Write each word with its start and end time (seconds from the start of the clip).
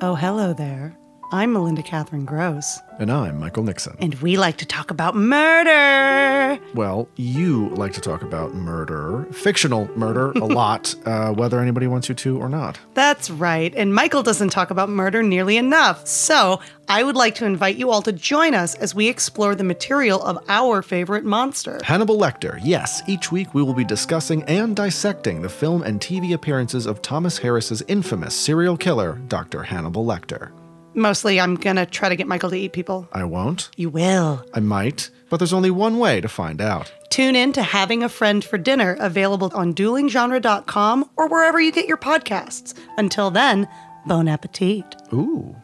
Oh, 0.00 0.16
hello 0.16 0.52
there. 0.52 0.98
I'm 1.34 1.52
Melinda 1.52 1.82
Catherine 1.82 2.24
Gross, 2.24 2.78
And 3.00 3.10
I'm 3.10 3.40
Michael 3.40 3.64
Nixon. 3.64 3.96
and 3.98 4.14
we 4.22 4.36
like 4.36 4.56
to 4.58 4.64
talk 4.66 4.92
about 4.92 5.16
murder. 5.16 6.60
Well, 6.74 7.08
you 7.16 7.70
like 7.70 7.92
to 7.94 8.00
talk 8.00 8.22
about 8.22 8.54
murder, 8.54 9.26
fictional 9.32 9.88
murder, 9.98 10.30
a 10.30 10.44
lot, 10.44 10.94
uh, 11.04 11.32
whether 11.32 11.58
anybody 11.58 11.88
wants 11.88 12.08
you 12.08 12.14
to 12.14 12.38
or 12.38 12.48
not. 12.48 12.78
That's 12.94 13.30
right, 13.30 13.74
and 13.74 13.92
Michael 13.92 14.22
doesn't 14.22 14.50
talk 14.50 14.70
about 14.70 14.88
murder 14.88 15.24
nearly 15.24 15.56
enough. 15.56 16.06
So, 16.06 16.60
I 16.88 17.02
would 17.02 17.16
like 17.16 17.34
to 17.36 17.46
invite 17.46 17.74
you 17.74 17.90
all 17.90 18.02
to 18.02 18.12
join 18.12 18.54
us 18.54 18.76
as 18.76 18.94
we 18.94 19.08
explore 19.08 19.56
the 19.56 19.64
material 19.64 20.22
of 20.22 20.38
our 20.48 20.82
favorite 20.82 21.24
monster. 21.24 21.80
Hannibal 21.82 22.16
Lecter. 22.16 22.60
Yes, 22.62 23.02
each 23.08 23.32
week 23.32 23.54
we 23.54 23.62
will 23.64 23.74
be 23.74 23.82
discussing 23.84 24.44
and 24.44 24.76
dissecting 24.76 25.42
the 25.42 25.48
film 25.48 25.82
and 25.82 25.98
TV 26.00 26.32
appearances 26.32 26.86
of 26.86 27.02
Thomas 27.02 27.38
Harris's 27.38 27.82
infamous 27.88 28.36
serial 28.36 28.76
killer, 28.76 29.20
Dr. 29.26 29.64
Hannibal 29.64 30.06
Lecter. 30.06 30.52
Mostly, 30.94 31.40
I'm 31.40 31.56
gonna 31.56 31.86
try 31.86 32.08
to 32.08 32.16
get 32.16 32.28
Michael 32.28 32.50
to 32.50 32.56
eat 32.56 32.72
people. 32.72 33.08
I 33.12 33.24
won't. 33.24 33.68
You 33.76 33.90
will. 33.90 34.44
I 34.54 34.60
might. 34.60 35.10
But 35.28 35.38
there's 35.38 35.52
only 35.52 35.70
one 35.70 35.98
way 35.98 36.20
to 36.20 36.28
find 36.28 36.60
out. 36.60 36.92
Tune 37.10 37.34
in 37.34 37.52
to 37.54 37.62
Having 37.62 38.02
a 38.02 38.08
Friend 38.08 38.44
for 38.44 38.58
Dinner, 38.58 38.96
available 39.00 39.50
on 39.54 39.74
duelinggenre.com 39.74 41.10
or 41.16 41.28
wherever 41.28 41.60
you 41.60 41.72
get 41.72 41.86
your 41.86 41.96
podcasts. 41.96 42.74
Until 42.96 43.30
then, 43.30 43.68
bon 44.06 44.28
appetit. 44.28 44.84
Ooh. 45.12 45.56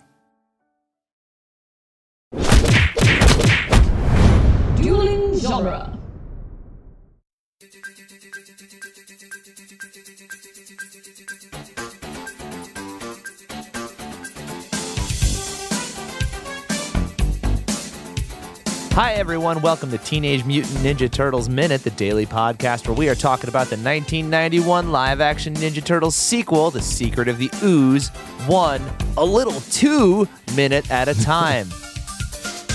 Dueling 4.76 5.38
genre. 5.38 5.99
Hi, 19.00 19.14
everyone. 19.14 19.62
Welcome 19.62 19.90
to 19.92 19.96
Teenage 19.96 20.44
Mutant 20.44 20.76
Ninja 20.80 21.10
Turtles 21.10 21.48
Minute, 21.48 21.82
the 21.84 21.90
daily 21.92 22.26
podcast 22.26 22.86
where 22.86 22.94
we 22.94 23.08
are 23.08 23.14
talking 23.14 23.48
about 23.48 23.68
the 23.68 23.76
1991 23.76 24.92
live 24.92 25.22
action 25.22 25.54
Ninja 25.54 25.82
Turtles 25.82 26.14
sequel, 26.14 26.70
The 26.70 26.82
Secret 26.82 27.26
of 27.26 27.38
the 27.38 27.48
Ooze, 27.62 28.08
one, 28.46 28.82
a 29.16 29.24
little 29.24 29.58
two 29.72 30.28
minute 30.54 30.90
at 30.90 31.08
a 31.08 31.14
time. 31.14 31.64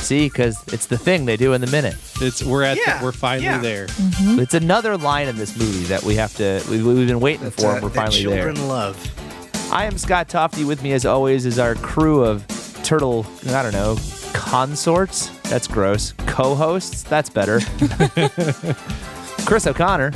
See, 0.01 0.27
because 0.27 0.57
it's 0.73 0.87
the 0.87 0.97
thing 0.97 1.25
they 1.25 1.37
do 1.37 1.53
in 1.53 1.61
the 1.61 1.67
minute. 1.67 1.95
It's 2.19 2.43
we're 2.43 2.63
at 2.63 2.77
Yeah, 2.77 2.97
the, 2.97 3.05
we're 3.05 3.11
finally 3.11 3.45
yeah. 3.45 3.59
there. 3.59 3.85
Mm-hmm. 3.85 4.39
It's 4.39 4.55
another 4.55 4.97
line 4.97 5.27
in 5.27 5.35
this 5.35 5.55
movie 5.55 5.83
that 5.83 6.01
we 6.01 6.15
have 6.15 6.35
to, 6.37 6.59
we, 6.71 6.81
we've 6.81 7.07
been 7.07 7.19
waiting 7.19 7.51
for, 7.51 7.67
and 7.67 7.83
we're 7.83 7.89
that 7.89 8.11
finally 8.11 8.25
there. 8.25 8.45
children 8.45 8.67
love. 8.67 9.71
I 9.71 9.85
am 9.85 9.99
Scott 9.99 10.27
Tofty. 10.27 10.63
With 10.63 10.81
me, 10.81 10.93
as 10.93 11.05
always, 11.05 11.45
is 11.45 11.59
our 11.59 11.75
crew 11.75 12.23
of 12.23 12.47
turtle, 12.83 13.27
I 13.45 13.61
don't 13.61 13.73
know, 13.73 13.95
consorts. 14.33 15.29
That's 15.49 15.67
gross. 15.67 16.13
Co 16.27 16.55
hosts. 16.55 17.03
That's 17.03 17.29
better. 17.29 17.59
Chris 19.45 19.67
O'Connor, 19.67 20.11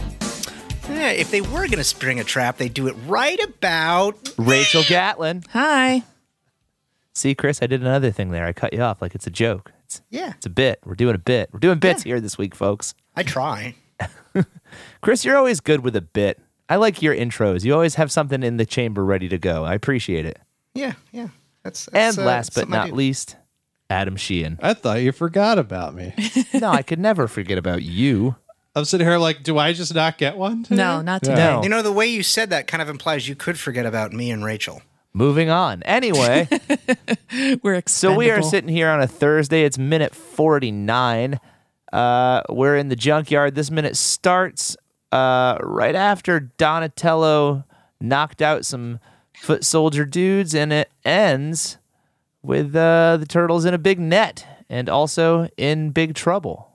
Yeah, 0.89 1.11
if 1.11 1.29
they 1.31 1.41
were 1.41 1.67
going 1.67 1.77
to 1.77 1.83
spring 1.83 2.19
a 2.19 2.23
trap, 2.23 2.57
they'd 2.57 2.73
do 2.73 2.87
it 2.87 2.95
right 3.05 3.39
about. 3.43 4.17
Rachel 4.37 4.83
Gatlin. 4.87 5.43
Hi. 5.51 6.03
See, 7.13 7.35
Chris, 7.35 7.61
I 7.61 7.67
did 7.67 7.81
another 7.81 8.11
thing 8.11 8.31
there. 8.31 8.45
I 8.45 8.53
cut 8.53 8.73
you 8.73 8.81
off 8.81 9.01
like 9.01 9.13
it's 9.13 9.27
a 9.27 9.31
joke. 9.31 9.71
It's, 9.85 10.01
Yeah, 10.09 10.33
it's 10.35 10.45
a 10.45 10.49
bit. 10.49 10.79
We're 10.85 10.95
doing 10.95 11.15
a 11.15 11.19
bit. 11.19 11.49
We're 11.53 11.59
doing 11.59 11.79
bits 11.79 12.03
here 12.03 12.19
this 12.19 12.37
week, 12.37 12.55
folks. 12.55 12.93
I 13.15 13.23
try. 13.23 13.75
Chris, 15.01 15.23
you're 15.25 15.37
always 15.37 15.59
good 15.59 15.81
with 15.83 15.95
a 15.95 16.01
bit. 16.01 16.39
I 16.69 16.77
like 16.77 17.01
your 17.01 17.15
intros. 17.15 17.63
You 17.63 17.73
always 17.73 17.95
have 17.95 18.11
something 18.11 18.41
in 18.43 18.57
the 18.57 18.65
chamber 18.65 19.03
ready 19.03 19.27
to 19.29 19.37
go. 19.37 19.63
I 19.65 19.73
appreciate 19.73 20.25
it. 20.25 20.39
Yeah, 20.73 20.93
yeah. 21.11 21.29
That's, 21.63 21.87
And 21.87 21.95
that's 21.95 22.17
uh, 22.17 22.25
last 22.25 22.47
but 22.53 22.61
something 22.61 22.73
I 22.75 22.77
not 22.77 22.87
do. 22.89 22.95
least, 22.95 23.35
Adam 23.89 24.15
Sheehan. 24.15 24.59
I 24.61 24.73
thought 24.73 25.01
you 25.01 25.11
forgot 25.11 25.57
about 25.57 25.95
me. 25.95 26.13
no, 26.53 26.69
I 26.69 26.81
could 26.81 26.99
never 26.99 27.27
forget 27.27 27.57
about 27.57 27.83
you. 27.83 28.35
I'm 28.75 28.85
sitting 28.85 29.07
here 29.07 29.17
like, 29.17 29.43
do 29.43 29.57
I 29.57 29.73
just 29.73 29.93
not 29.95 30.17
get 30.17 30.37
one? 30.37 30.63
today? 30.63 30.75
No, 30.75 31.01
not 31.01 31.23
today. 31.23 31.35
No. 31.35 31.63
You 31.63 31.69
know, 31.69 31.81
the 31.81 31.91
way 31.91 32.07
you 32.07 32.21
said 32.21 32.51
that 32.51 32.67
kind 32.67 32.81
of 32.81 32.89
implies 32.89 33.27
you 33.27 33.35
could 33.35 33.59
forget 33.59 33.85
about 33.85 34.13
me 34.13 34.29
and 34.29 34.45
Rachel. 34.45 34.81
Moving 35.11 35.49
on. 35.49 35.81
Anyway. 35.83 36.47
We're 37.63 37.81
So 37.87 38.15
we 38.15 38.29
are 38.29 38.43
sitting 38.43 38.69
here 38.69 38.89
on 38.89 39.01
a 39.01 39.07
Thursday. 39.07 39.63
It's 39.63 39.77
minute 39.77 40.13
49. 40.13 41.39
Uh, 41.91 42.41
we're 42.49 42.77
in 42.77 42.89
the 42.89 42.95
junkyard. 42.95 43.55
This 43.55 43.71
minute 43.71 43.97
starts 43.97 44.77
uh, 45.11 45.57
right 45.61 45.95
after 45.95 46.39
Donatello 46.39 47.63
knocked 47.99 48.43
out 48.43 48.63
some 48.65 48.99
foot 49.33 49.65
soldier 49.65 50.05
dudes, 50.05 50.53
and 50.53 50.71
it 50.71 50.91
ends 51.03 51.78
with 52.41 52.75
uh, 52.75 53.17
the 53.17 53.25
turtles 53.25 53.65
in 53.65 53.73
a 53.73 53.77
big 53.77 53.99
net 53.99 54.45
and 54.69 54.89
also 54.89 55.47
in 55.57 55.91
big 55.91 56.13
trouble. 56.15 56.71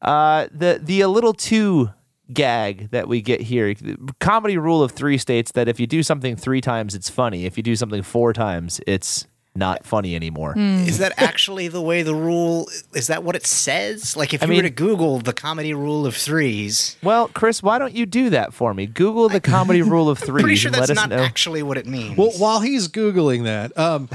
Uh, 0.00 0.48
the 0.52 0.80
the 0.82 1.00
a 1.00 1.08
little 1.08 1.32
too 1.32 1.90
gag 2.32 2.90
that 2.90 3.06
we 3.08 3.20
get 3.22 3.40
here. 3.42 3.72
The 3.74 3.96
comedy 4.20 4.58
rule 4.58 4.82
of 4.82 4.92
three 4.92 5.18
states 5.18 5.52
that 5.52 5.68
if 5.68 5.78
you 5.78 5.86
do 5.86 6.02
something 6.02 6.34
three 6.36 6.60
times, 6.60 6.94
it's 6.94 7.08
funny. 7.10 7.44
If 7.46 7.56
you 7.56 7.62
do 7.62 7.76
something 7.76 8.02
four 8.02 8.32
times, 8.32 8.80
it's 8.86 9.26
not 9.54 9.84
funny 9.84 10.16
anymore. 10.16 10.54
Is 10.56 10.96
that 10.98 11.12
actually 11.18 11.68
the 11.68 11.82
way 11.82 12.02
the 12.02 12.14
rule? 12.14 12.68
Is 12.94 13.08
that 13.08 13.22
what 13.22 13.36
it 13.36 13.46
says? 13.46 14.16
Like, 14.16 14.32
if 14.32 14.42
I 14.42 14.46
you 14.46 14.50
mean- 14.50 14.58
were 14.60 14.62
to 14.62 14.70
Google 14.70 15.18
the 15.20 15.34
comedy 15.34 15.74
rule 15.74 16.06
of 16.06 16.16
threes, 16.16 16.96
Well, 17.02 17.28
Chris, 17.28 17.62
why 17.62 17.78
don't 17.78 17.92
you 17.94 18.06
do 18.06 18.30
that 18.30 18.54
for 18.54 18.72
me? 18.72 18.86
Google 18.86 19.28
the 19.28 19.40
comedy 19.42 19.82
rule 19.94 20.08
of 20.08 20.18
three 20.18 20.40
pretty 20.42 20.56
sure 20.56 20.70
that's 20.70 20.88
let 20.88 20.90
us 20.90 20.96
not 20.96 21.10
know. 21.10 21.22
actually 21.22 21.62
what 21.62 21.76
it 21.76 21.86
means. 21.86 22.16
Well, 22.16 22.32
while 22.38 22.60
he's 22.60 22.88
googling 22.88 23.44
that, 23.44 23.76
um, 23.78 24.08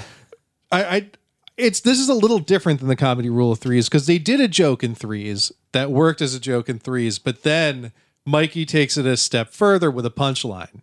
I, 0.71 0.83
I, 0.83 1.09
it's 1.57 1.79
this 1.79 1.99
is 1.99 2.09
a 2.09 2.13
little 2.13 2.39
different 2.39 2.79
than 2.79 2.89
the 2.89 2.95
comedy 2.95 3.29
rule 3.29 3.51
of 3.51 3.59
threes 3.59 3.87
because 3.87 4.05
they 4.07 4.19
did 4.19 4.39
a 4.41 4.47
joke 4.47 4.83
in 4.83 4.95
threes 4.95 5.51
that 5.71 5.91
worked 5.91 6.21
as 6.21 6.33
a 6.35 6.39
joke 6.39 6.69
in 6.69 6.79
threes, 6.79 7.19
but 7.19 7.43
then 7.43 7.91
Mikey 8.25 8.65
takes 8.65 8.97
it 8.97 9.05
a 9.05 9.15
step 9.17 9.49
further 9.51 9.89
with 9.89 10.05
a 10.05 10.09
punchline. 10.11 10.81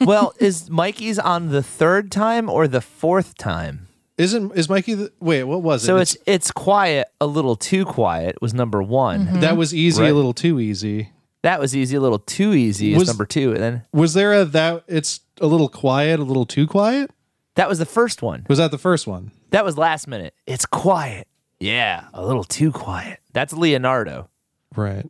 well, 0.00 0.34
is 0.38 0.70
Mikey's 0.70 1.18
on 1.18 1.48
the 1.48 1.62
third 1.62 2.12
time 2.12 2.48
or 2.48 2.68
the 2.68 2.80
fourth 2.80 3.36
time? 3.36 3.88
Isn't 4.16 4.52
is 4.56 4.68
Mikey? 4.68 4.94
The, 4.94 5.12
wait, 5.20 5.44
what 5.44 5.62
was 5.62 5.82
it? 5.82 5.86
So 5.86 5.96
it's 5.96 6.16
it's 6.26 6.50
quiet, 6.50 7.08
a 7.20 7.26
little 7.26 7.54
too 7.56 7.84
quiet 7.84 8.40
was 8.42 8.52
number 8.52 8.82
one. 8.82 9.26
Mm-hmm. 9.26 9.40
that 9.40 9.56
was 9.56 9.72
easy, 9.74 10.02
Right. 10.02 10.10
a 10.10 10.14
little 10.14 10.34
too 10.34 10.58
easy. 10.60 11.10
That 11.42 11.60
was 11.60 11.74
easy, 11.76 11.96
a 11.96 12.00
little 12.00 12.18
too 12.18 12.52
easy 12.52 12.92
is 12.92 12.98
Was- 12.98 13.08
number 13.08 13.24
two. 13.24 13.52
And 13.52 13.62
then 13.62 13.82
Was 13.92 14.14
there 14.14 14.32
a 14.32 14.44
that 14.44 14.82
it's 14.88 15.20
a 15.40 15.46
little 15.46 15.68
quiet, 15.68 16.18
a 16.18 16.24
little 16.24 16.46
too 16.46 16.66
quiet? 16.66 17.12
That 17.58 17.68
was 17.68 17.78
the 17.78 17.84
first 17.86 18.22
one. 18.22 18.46
Was 18.48 18.58
that 18.58 18.70
the 18.70 18.78
first 18.78 19.06
one? 19.06 19.32
That 19.50 19.64
was 19.64 19.76
last 19.76 20.06
minute. 20.08 20.32
It's 20.46 20.64
quiet. 20.64 21.26
Yeah, 21.60 22.04
a 22.14 22.24
little 22.24 22.44
too 22.44 22.70
quiet. 22.72 23.18
That's 23.32 23.52
Leonardo. 23.52 24.30
Right. 24.76 25.06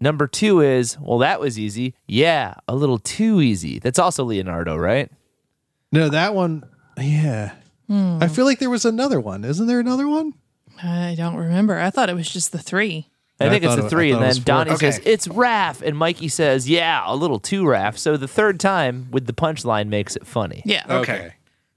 Number 0.00 0.26
two 0.26 0.60
is, 0.60 0.98
well, 0.98 1.18
that 1.18 1.38
was 1.40 1.58
easy. 1.58 1.94
Yeah, 2.08 2.54
a 2.66 2.74
little 2.74 2.98
too 2.98 3.40
easy. 3.40 3.78
That's 3.78 3.98
also 3.98 4.24
Leonardo, 4.24 4.76
right? 4.76 5.10
No, 5.92 6.08
that 6.08 6.34
one. 6.34 6.64
Yeah. 6.98 7.52
I 7.88 8.26
feel 8.28 8.44
like 8.44 8.58
there 8.58 8.70
was 8.70 8.84
another 8.84 9.20
one. 9.20 9.44
Isn't 9.44 9.66
there 9.66 9.78
another 9.78 10.08
one? 10.08 10.34
I 10.82 11.14
don't 11.16 11.36
remember. 11.36 11.78
I 11.78 11.90
thought 11.90 12.08
it 12.10 12.16
was 12.16 12.28
just 12.28 12.50
the 12.50 12.58
three. 12.58 13.08
I 13.38 13.46
I 13.46 13.50
think 13.50 13.62
it's 13.64 13.76
the 13.76 13.88
three, 13.88 14.12
I 14.12 14.16
and 14.16 14.24
then. 14.24 14.42
Donnie 14.44 14.70
Okay. 14.72 14.90
says 14.90 15.00
it's 15.04 15.28
Raph, 15.28 15.82
and 15.82 15.96
Mikey 15.96 16.28
says, 16.28 16.68
"Yeah, 16.68 17.02
a 17.04 17.14
little 17.16 17.38
too 17.40 17.64
Raph." 17.64 17.96
So 17.98 18.16
the 18.16 18.28
third 18.28 18.58
time 18.60 19.08
with 19.10 19.26
the 19.26 19.32
punchline 19.32 19.88
makes 19.88 20.16
it 20.16 20.26
funny. 20.26 20.62
Yeah. 20.64 20.84
Okay. 20.88 21.34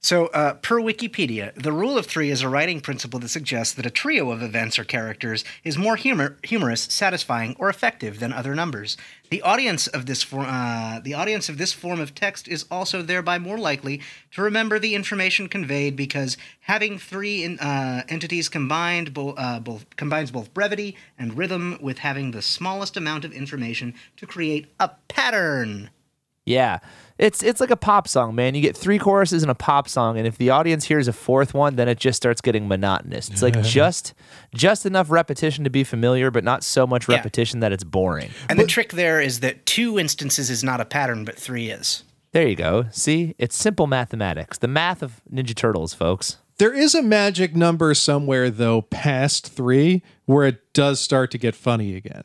So, 0.07 0.28
uh, 0.28 0.53
per 0.53 0.79
Wikipedia, 0.79 1.53
the 1.62 1.73
rule 1.73 1.97
of 1.97 2.06
three 2.06 2.29
is 2.29 2.41
a 2.41 2.47
writing 2.47 2.79
principle 2.79 3.19
that 3.19 3.28
suggests 3.28 3.73
that 3.73 3.85
a 3.85 3.90
trio 3.90 4.31
of 4.31 4.41
events 4.41 4.79
or 4.79 4.85
characters 4.85 5.44
is 5.66 5.78
more 5.78 5.97
humor- 5.97 6.38
humorous, 6.44 6.84
satisfying, 6.84 7.57
or 7.59 7.68
effective 7.68 8.22
than 8.22 8.31
other 8.31 8.56
numbers. 8.56 8.96
The 9.31 9.41
audience 9.41 9.85
of 9.85 10.06
this 10.06 10.23
for- 10.23 10.46
uh, 10.47 11.01
the 11.03 11.13
audience 11.13 11.50
of 11.50 11.57
this 11.57 11.73
form 11.73 12.00
of 12.00 12.16
text 12.16 12.47
is 12.47 12.63
also 12.72 13.01
thereby 13.01 13.38
more 13.38 13.57
likely 13.57 13.99
to 14.32 14.41
remember 14.41 14.79
the 14.79 14.96
information 14.96 15.49
conveyed 15.49 15.97
because 15.97 16.37
having 16.61 16.97
three 16.97 17.43
in, 17.43 17.59
uh, 17.59 18.03
entities 18.08 18.47
combined 18.47 19.14
bo- 19.14 19.34
uh, 19.34 19.59
both 19.59 19.93
combines 19.97 20.32
both 20.32 20.53
brevity 20.53 20.96
and 21.20 21.37
rhythm 21.37 21.78
with 21.82 21.97
having 21.97 22.32
the 22.32 22.41
smallest 22.41 22.96
amount 22.96 23.26
of 23.26 23.34
information 23.34 23.93
to 24.16 24.26
create 24.26 24.67
a 24.79 24.91
pattern. 25.09 25.90
Yeah. 26.47 26.79
It's 27.17 27.41
it's 27.41 27.59
like 27.59 27.72
a 27.72 27.76
pop 27.76 28.08
song, 28.08 28.35
man. 28.35 28.53
You 28.53 28.61
get 28.61 28.78
three 28.78 28.99
choruses 28.99 29.41
in 29.41 29.49
a 29.49 29.55
pop 29.55 29.90
song, 29.90 30.20
and 30.20 30.28
if 30.28 30.38
the 30.38 30.52
audience 30.52 30.85
hears 30.85 31.08
a 31.08 31.14
fourth 31.14 31.52
one, 31.55 31.76
then 31.76 31.90
it 31.90 31.97
just 31.97 32.16
starts 32.16 32.41
getting 32.41 32.67
monotonous. 32.67 33.28
It's 33.29 33.41
like 33.41 33.59
just 33.64 34.14
just 34.53 34.85
enough 34.85 35.09
repetition 35.09 35.64
to 35.64 35.72
be 35.72 35.84
familiar, 35.84 36.29
but 36.29 36.44
not 36.44 36.64
so 36.64 36.85
much 36.85 37.09
Yeah. 37.09 37.16
repetition 37.16 37.59
that 37.61 37.72
it's 37.72 37.84
boring. 37.84 38.29
And 38.49 38.59
the 38.59 38.67
trick 38.67 38.94
there 38.94 39.20
is 39.20 39.40
that 39.40 39.66
two 39.66 39.97
instances 39.97 40.52
is 40.52 40.64
not 40.64 40.79
a 40.79 40.85
pattern, 40.85 41.26
but 41.26 41.35
three 41.40 41.72
is. 41.72 42.03
There 42.34 42.47
you 42.47 42.55
go. 42.55 42.85
See, 42.91 43.34
it's 43.40 43.55
simple 43.55 43.88
mathematics. 43.88 44.59
The 44.59 44.67
math 44.67 45.02
of 45.02 45.22
Ninja 45.34 45.55
Turtles, 45.55 45.96
folks. 45.96 46.38
There 46.59 46.73
is 46.73 46.94
a 46.94 47.02
magic 47.02 47.55
number 47.55 47.96
somewhere 47.96 48.52
though 48.52 48.82
past 48.84 49.47
three 49.52 50.03
where 50.26 50.46
it 50.46 50.72
does 50.73 50.99
start 50.99 51.32
to 51.32 51.40
get 51.40 51.55
funny 51.55 51.96
again. 51.96 52.23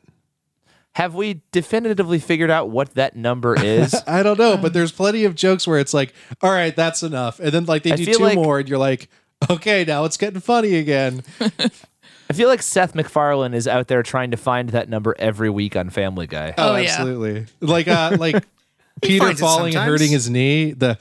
Have 0.94 1.14
we 1.14 1.40
definitively 1.52 2.18
figured 2.18 2.50
out 2.50 2.68
what 2.70 2.94
that 2.94 3.16
number 3.16 3.54
is? 3.64 3.94
I 4.06 4.22
don't 4.22 4.38
know, 4.38 4.56
but 4.56 4.72
there's 4.72 4.92
plenty 4.92 5.24
of 5.24 5.34
jokes 5.34 5.66
where 5.66 5.78
it's 5.78 5.94
like, 5.94 6.12
all 6.42 6.50
right, 6.50 6.74
that's 6.76 7.02
enough. 7.02 7.40
And 7.40 7.50
then 7.52 7.64
like 7.64 7.82
they 7.82 7.92
I 7.92 7.96
do 7.96 8.04
two 8.04 8.18
like- 8.18 8.34
more 8.34 8.58
and 8.58 8.68
you're 8.68 8.78
like, 8.78 9.08
okay, 9.50 9.84
now 9.86 10.04
it's 10.04 10.16
getting 10.16 10.40
funny 10.40 10.74
again. 10.74 11.22
I 12.30 12.34
feel 12.34 12.48
like 12.48 12.62
Seth 12.62 12.94
MacFarlane 12.94 13.52
is 13.52 13.68
out 13.68 13.88
there 13.88 14.02
trying 14.02 14.30
to 14.30 14.36
find 14.38 14.70
that 14.70 14.88
number 14.88 15.14
every 15.18 15.50
week 15.50 15.76
on 15.76 15.90
Family 15.90 16.26
Guy. 16.26 16.54
Oh, 16.56 16.72
Oh, 16.72 16.76
yeah. 16.76 16.88
absolutely. 16.90 17.46
Like 17.60 17.88
uh 17.88 18.16
like 18.18 18.44
Peter 19.02 19.34
falling 19.34 19.74
and 19.74 19.84
hurting 19.84 20.10
his 20.10 20.30
knee. 20.30 20.72
The 20.72 20.94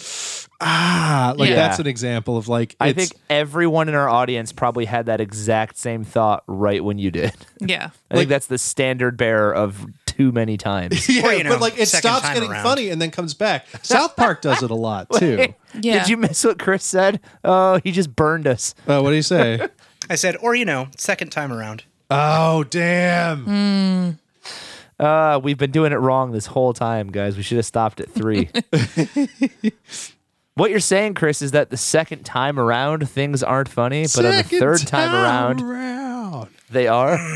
ah, 0.61 1.33
like 1.37 1.49
Yeah. 1.49 1.55
that's 1.55 1.79
an 1.79 1.87
example 1.87 2.37
of 2.37 2.47
like 2.47 2.75
I 2.79 2.89
it's- 2.89 3.09
think 3.09 3.21
everyone 3.29 3.89
in 3.89 3.95
our 3.95 4.07
audience 4.07 4.51
probably 4.53 4.85
had 4.85 5.07
that 5.07 5.19
exact 5.19 5.77
same 5.77 6.03
thought 6.03 6.43
right 6.47 6.83
when 6.83 6.97
you 6.99 7.11
did. 7.11 7.33
Yeah. 7.59 7.89
I 8.09 8.15
think 8.15 8.29
that's 8.29 8.47
the 8.47 8.57
standard 8.57 9.17
bearer 9.17 9.53
of 9.53 9.85
too 10.07 10.31
many 10.31 10.57
times. 10.57 11.07
yeah, 11.13 11.27
Or, 11.27 11.33
you 11.33 11.43
know, 11.43 11.51
but 11.51 11.61
like 11.61 11.77
it 11.77 11.87
second 11.87 12.09
stops 12.09 12.25
time 12.25 12.33
getting 12.33 12.51
around. 12.51 12.63
funny 12.63 12.89
and 12.89 12.99
then 13.01 13.11
comes 13.11 13.33
back. 13.35 13.65
South 13.83 14.15
Park 14.15 14.41
does 14.41 14.63
it 14.63 14.71
a 14.71 14.75
lot 14.75 15.07
too. 15.19 15.53
Yeah. 15.79 15.99
Did 15.99 16.09
you 16.09 16.17
miss 16.17 16.43
what 16.43 16.57
Chris 16.57 16.83
said? 16.83 17.19
Oh, 17.43 17.79
he 17.83 17.91
just 17.91 18.15
burned 18.15 18.47
us. 18.47 18.73
Uh, 18.87 18.99
what 19.01 19.09
do 19.11 19.15
you 19.15 19.21
say? 19.21 19.67
I 20.09 20.15
said, 20.15 20.37
or 20.41 20.55
you 20.55 20.65
know, 20.65 20.87
second 20.97 21.29
time 21.31 21.53
around. 21.53 21.83
oh 22.09 22.63
damn! 22.65 24.17
Uh, 24.99 25.39
we've 25.41 25.57
been 25.57 25.71
doing 25.71 25.91
it 25.93 25.95
wrong 25.97 26.31
this 26.31 26.47
whole 26.47 26.73
time, 26.73 27.09
guys. 27.11 27.37
We 27.37 27.43
should 27.43 27.57
have 27.57 27.65
stopped 27.65 27.99
at 28.01 28.09
three. 28.11 28.49
What 30.56 30.69
you're 30.71 30.80
saying, 30.80 31.13
Chris, 31.15 31.42
is 31.42 31.51
that 31.51 31.69
the 31.69 31.77
second 31.77 32.24
time 32.25 32.59
around 32.59 33.09
things 33.09 33.42
aren't 33.44 33.69
funny, 33.69 34.03
but 34.15 34.25
on 34.25 34.31
the 34.31 34.38
Second 34.44 34.59
third 34.59 34.80
time 34.88 35.13
around 35.13 35.62
around. 35.62 36.50
they 36.69 36.88
are. 36.88 37.18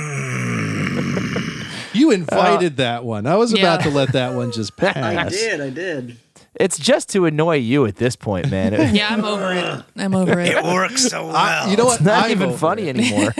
You 1.94 2.12
invited 2.12 2.76
that 2.78 3.06
one. 3.06 3.26
I 3.26 3.38
was 3.38 3.54
Yeah. 3.54 3.60
about 3.62 3.84
to 3.84 3.90
let 3.90 4.12
that 4.12 4.34
one 4.36 4.52
just 4.52 4.76
pass. 4.78 4.98
I 4.98 5.30
did. 5.30 5.62
I 5.62 5.70
did. 5.70 6.18
It's 6.56 6.78
just 6.78 7.08
to 7.12 7.26
annoy 7.26 7.56
you 7.56 7.86
at 7.86 7.96
this 7.96 8.18
point, 8.18 8.52
man. 8.52 8.74
It- 8.74 8.94
Yeah, 8.94 9.08
I'm 9.10 9.24
over 9.24 9.54
it. 9.54 9.84
I'm 9.96 10.14
over 10.14 10.38
it. 10.42 10.50
It 10.50 10.64
works 10.66 11.06
so 11.08 11.28
well. 11.28 11.36
I- 11.38 11.70
you 11.72 11.78
know 11.78 11.86
what? 11.86 11.96
It's 12.02 12.04
not 12.04 12.26
I'm 12.26 12.32
even 12.32 12.50
over 12.50 12.58
funny 12.58 12.90
it. 12.90 12.98
anymore. 12.98 13.34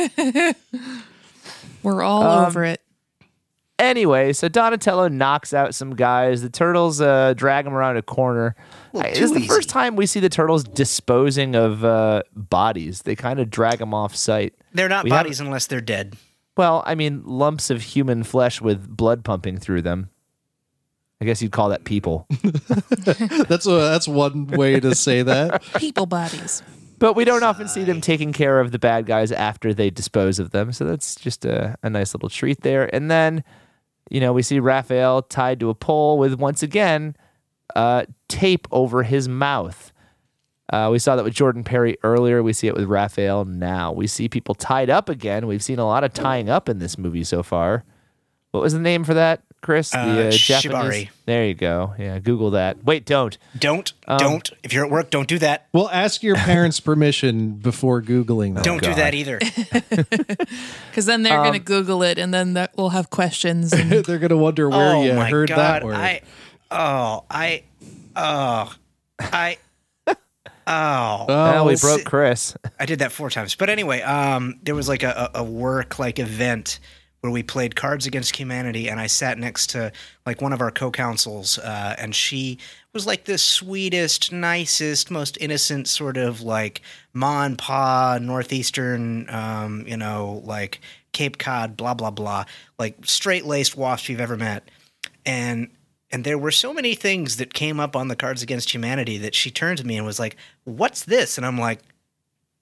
We're 1.84 2.02
all 2.02 2.24
Um, 2.24 2.46
over 2.46 2.64
it. 2.64 2.82
Anyway, 3.80 4.34
so 4.34 4.48
Donatello 4.48 5.08
knocks 5.08 5.54
out 5.54 5.76
some 5.76 5.96
guys. 5.96 6.42
The 6.42 6.50
turtles 6.50 7.02
uh, 7.02 7.34
drag 7.36 7.66
him 7.66 7.74
around 7.74 7.98
a 7.98 8.02
corner. 8.02 8.56
I- 8.94 9.10
this 9.12 9.20
is 9.20 9.34
the 9.34 9.46
first 9.48 9.70
time 9.70 9.96
we 9.96 10.06
see 10.06 10.20
the 10.20 10.30
turtles 10.30 10.64
disposing 10.64 11.56
of 11.56 11.84
uh, 11.86 12.24
bodies. 12.36 13.02
They 13.04 13.16
kind 13.16 13.40
of 13.40 13.50
drag 13.50 13.80
them 13.80 13.94
off 13.94 14.16
site. 14.16 14.54
They're 14.74 14.90
not 14.90 15.04
We 15.04 15.10
haven't- 15.12 15.24
bodies 15.26 15.40
unless 15.40 15.68
they're 15.68 15.82
dead. 15.82 16.16
Well, 16.58 16.84
I 16.86 16.96
mean, 16.96 17.22
lumps 17.26 17.70
of 17.70 17.82
human 17.82 18.24
flesh 18.24 18.62
with 18.62 18.88
blood 18.88 19.26
pumping 19.26 19.58
through 19.58 19.82
them. 19.82 20.10
I 21.20 21.26
guess 21.26 21.42
you'd 21.42 21.52
call 21.52 21.70
that 21.70 21.84
people. 21.84 22.28
That's 23.50 23.66
a, 23.66 23.72
that's 23.72 24.08
one 24.08 24.48
way 24.48 24.80
to 24.82 24.94
say 24.96 25.22
that. 25.22 25.64
People 25.78 26.06
bodies. 26.06 26.62
But 27.00 27.14
we 27.14 27.24
don't 27.26 27.42
often 27.44 27.68
see 27.70 27.84
them 27.86 28.02
taking 28.02 28.34
care 28.34 28.60
of 28.60 28.72
the 28.72 28.80
bad 28.80 29.06
guys 29.06 29.32
after 29.32 29.74
they 29.74 29.90
dispose 29.90 30.40
of 30.40 30.52
them. 30.52 30.72
So 30.74 30.86
that's 30.86 31.16
just 31.16 31.46
a, 31.46 31.78
a 31.84 31.90
nice 31.90 32.14
little 32.14 32.30
treat 32.30 32.62
there. 32.62 32.94
And 32.94 33.10
then, 33.10 33.44
you 34.10 34.20
know, 34.20 34.34
we 34.34 34.42
see 34.42 34.60
Raphael 34.60 35.22
tied 35.22 35.60
to 35.60 35.70
a 35.70 35.76
pole 35.76 36.18
with 36.18 36.36
once 36.36 36.62
again 36.64 37.16
uh, 37.76 38.06
tape 38.28 38.68
over 38.72 39.04
his 39.04 39.28
mouth. 39.28 39.92
Uh, 40.72 40.90
we 40.92 41.00
saw 41.00 41.16
that 41.16 41.24
with 41.24 41.34
Jordan 41.34 41.64
Perry 41.64 41.98
earlier. 42.04 42.42
We 42.42 42.54
see 42.54 42.68
it 42.68 42.76
with 42.76 42.86
Raphael 42.86 43.46
now. 43.46 43.92
We 43.92 44.08
see 44.08 44.28
people 44.28 44.56
tied 44.56 44.90
up 44.90 45.10
again. 45.10 45.48
We've 45.48 45.64
seen 45.64 45.80
a 45.80 45.86
lot 45.86 46.04
of 46.04 46.14
tying 46.14 46.50
up 46.50 46.70
in 46.70 46.80
this 46.80 46.98
movie 46.98 47.24
so 47.24 47.44
far. 47.44 47.84
What 48.52 48.64
was 48.64 48.74
the 48.74 48.80
name 48.80 49.04
for 49.04 49.14
that, 49.14 49.44
Chris? 49.66 49.96
Uh, 49.96 50.06
the 50.06 50.30
Japanese. 50.30 50.72
shibari. 50.72 51.10
There 51.26 51.44
you 51.46 51.56
go. 51.56 51.96
Yeah, 51.98 52.20
Google 52.20 52.52
that. 52.52 52.84
Wait, 52.84 53.04
don't. 53.04 53.36
Don't, 53.58 53.92
Um, 54.08 54.18
don't. 54.20 54.52
If 54.62 54.74
you're 54.74 54.86
at 54.86 54.92
work, 54.92 55.10
don't 55.10 55.28
do 55.28 55.40
that. 55.40 55.68
Well, 55.74 55.90
ask 55.90 56.22
your 56.22 56.36
parents' 56.52 56.80
permission 56.80 57.56
before 57.56 58.04
googling 58.04 58.54
that. 58.54 58.64
Don't 58.64 58.84
do 58.84 58.94
that 58.94 59.16
either. 59.16 59.40
Because 60.90 61.08
then 61.08 61.24
they're 61.24 61.40
going 61.42 61.54
to 61.54 61.60
Google 61.60 62.04
it 62.04 62.18
and 62.18 62.34
then 62.34 62.54
that 62.54 62.78
will 62.78 62.92
have 62.92 63.10
questions. 63.10 63.74
And 63.74 63.92
They're 64.06 64.20
gonna 64.20 64.38
wonder 64.38 64.70
where 64.70 64.96
oh 64.96 65.04
you 65.04 65.14
my 65.14 65.30
heard 65.30 65.50
god! 65.50 65.58
that 65.58 65.84
word. 65.84 65.96
I, 65.96 66.22
oh, 66.72 67.26
I, 67.30 67.64
oh, 68.16 68.74
I, 69.20 69.58
oh. 70.08 70.16
oh, 70.68 71.26
Well, 71.28 71.66
we 71.66 71.76
broke 71.76 72.06
Chris. 72.06 72.56
I 72.80 72.86
did 72.86 73.00
that 73.00 73.12
four 73.12 73.30
times. 73.30 73.56
But 73.56 73.70
anyway, 73.70 74.02
um, 74.04 74.60
there 74.64 74.76
was 74.76 74.88
like 74.88 75.04
a, 75.04 75.32
a 75.34 75.40
a 75.40 75.44
work 75.44 76.00
like 76.00 76.18
event 76.20 76.80
where 77.26 77.32
we 77.32 77.42
played 77.42 77.76
Cards 77.76 78.06
Against 78.06 78.36
Humanity, 78.36 78.88
and 78.88 79.00
I 79.00 79.08
sat 79.08 79.40
next 79.40 79.72
to 79.72 79.92
like 80.28 80.44
one 80.44 80.54
of 80.54 80.62
our 80.62 80.70
co-counsels, 80.70 81.58
uh, 81.58 81.96
and 81.98 82.14
she 82.14 82.60
was 82.94 83.08
like 83.08 83.26
the 83.26 83.40
sweetest, 83.40 84.32
nicest, 84.32 85.10
most 85.10 85.36
innocent 85.42 85.88
sort 85.88 86.18
of 86.18 86.42
like 86.42 86.84
ma 87.16 87.46
and 87.46 87.58
pa 87.58 88.20
northeastern, 88.22 89.28
um, 89.32 89.88
you 89.88 89.98
know, 89.98 90.44
like 90.46 90.82
Cape 91.14 91.40
Cod, 91.40 91.76
blah 91.76 91.96
blah 91.96 92.12
blah, 92.12 92.46
like 92.78 92.96
straight 93.06 93.44
laced 93.44 93.76
wasp 93.76 94.08
you've 94.08 94.22
ever 94.22 94.38
met, 94.38 94.70
and. 95.26 95.70
And 96.12 96.24
there 96.24 96.38
were 96.38 96.52
so 96.52 96.74
many 96.74 96.96
things 96.96 97.38
that 97.38 97.54
came 97.54 97.78
up 97.78 97.94
on 97.94 98.08
the 98.08 98.16
Cards 98.16 98.42
Against 98.42 98.74
Humanity 98.74 99.18
that 99.18 99.36
she 99.36 99.52
turned 99.52 99.80
to 99.80 99.86
me 99.86 99.98
and 99.98 100.06
was 100.06 100.20
like, 100.20 100.38
"What's 100.64 101.04
this?" 101.04 101.38
And 101.38 101.46
I'm 101.46 101.58
like, 101.58 101.80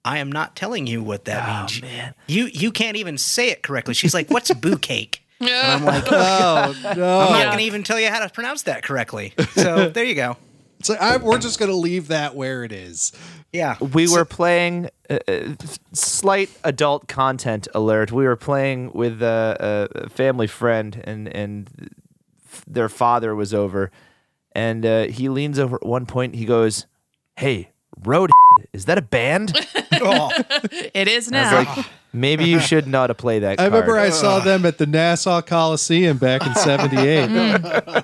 I 0.06 0.18
am 0.18 0.32
not 0.32 0.56
telling 0.56 0.86
you 0.88 1.02
what 1.02 1.26
that 1.26 1.48
means. 1.72 1.82
man. 1.82 2.14
You 2.28 2.46
you 2.46 2.72
can't 2.72 2.98
even 2.98 3.18
say 3.18 3.50
it 3.50 3.64
correctly. 3.64 3.94
She's 3.94 4.14
like, 4.14 4.30
"What's 4.30 4.54
boo 4.54 4.78
cake?" 4.78 5.26
And 5.40 5.50
I'm 5.52 5.86
like, 5.86 6.04
oh 6.08 6.76
no! 6.96 7.20
I'm 7.20 7.32
not 7.34 7.46
going 7.46 7.58
to 7.60 7.64
even 7.64 7.84
tell 7.84 8.00
you 8.00 8.10
how 8.10 8.20
to 8.20 8.30
pronounce 8.30 8.64
that 8.64 8.84
correctly. 8.84 9.34
So 9.54 9.90
there 9.90 10.04
you 10.04 10.16
go. 10.16 10.38
It's 10.80 10.90
like, 10.90 11.00
I, 11.00 11.16
we're 11.18 11.38
just 11.38 11.60
gonna 11.60 11.72
leave 11.72 12.10
that 12.10 12.36
where 12.36 12.66
it 12.66 12.74
is. 12.74 13.14
Yeah, 13.54 13.78
we 13.80 14.10
were 14.10 14.26
playing 14.26 14.90
uh, 15.10 15.20
uh, 15.28 15.56
slight 15.94 16.50
adult 16.66 17.08
content 17.08 17.68
alert. 17.74 18.12
We 18.12 18.26
were 18.26 18.36
playing 18.36 18.92
with 18.94 19.22
a, 19.22 19.88
a 19.96 20.10
family 20.10 20.48
friend, 20.48 21.02
and 21.06 21.30
and 21.30 21.70
their 22.68 22.90
father 22.90 23.34
was 23.34 23.54
over, 23.54 23.92
and 24.52 24.86
uh, 24.86 25.04
he 25.06 25.30
leans 25.30 25.58
over 25.60 25.78
at 25.78 25.86
one 25.86 26.06
point. 26.06 26.36
He 26.36 26.44
goes, 26.46 26.86
"Hey, 27.38 27.70
Road, 28.04 28.30
is 28.74 28.86
that 28.86 28.98
a 28.98 29.02
band?" 29.02 29.54
Oh, 29.94 30.32
it 30.94 31.08
is 31.08 31.30
now. 31.32 31.56
like, 31.64 31.86
"Maybe 32.12 32.46
you 32.46 32.60
should 32.60 32.88
know 32.88 33.02
how 33.02 33.08
to 33.08 33.14
play 33.16 33.40
that." 33.40 33.60
I 33.60 33.66
remember. 33.66 33.98
I 33.98 34.10
saw 34.10 34.40
them 34.40 34.66
at 34.66 34.78
the 34.78 34.86
Nassau 34.86 35.42
Coliseum 35.42 36.18
back 36.18 36.46
in 36.46 36.54
'78. 36.56 37.30
Hmm. 37.30 38.00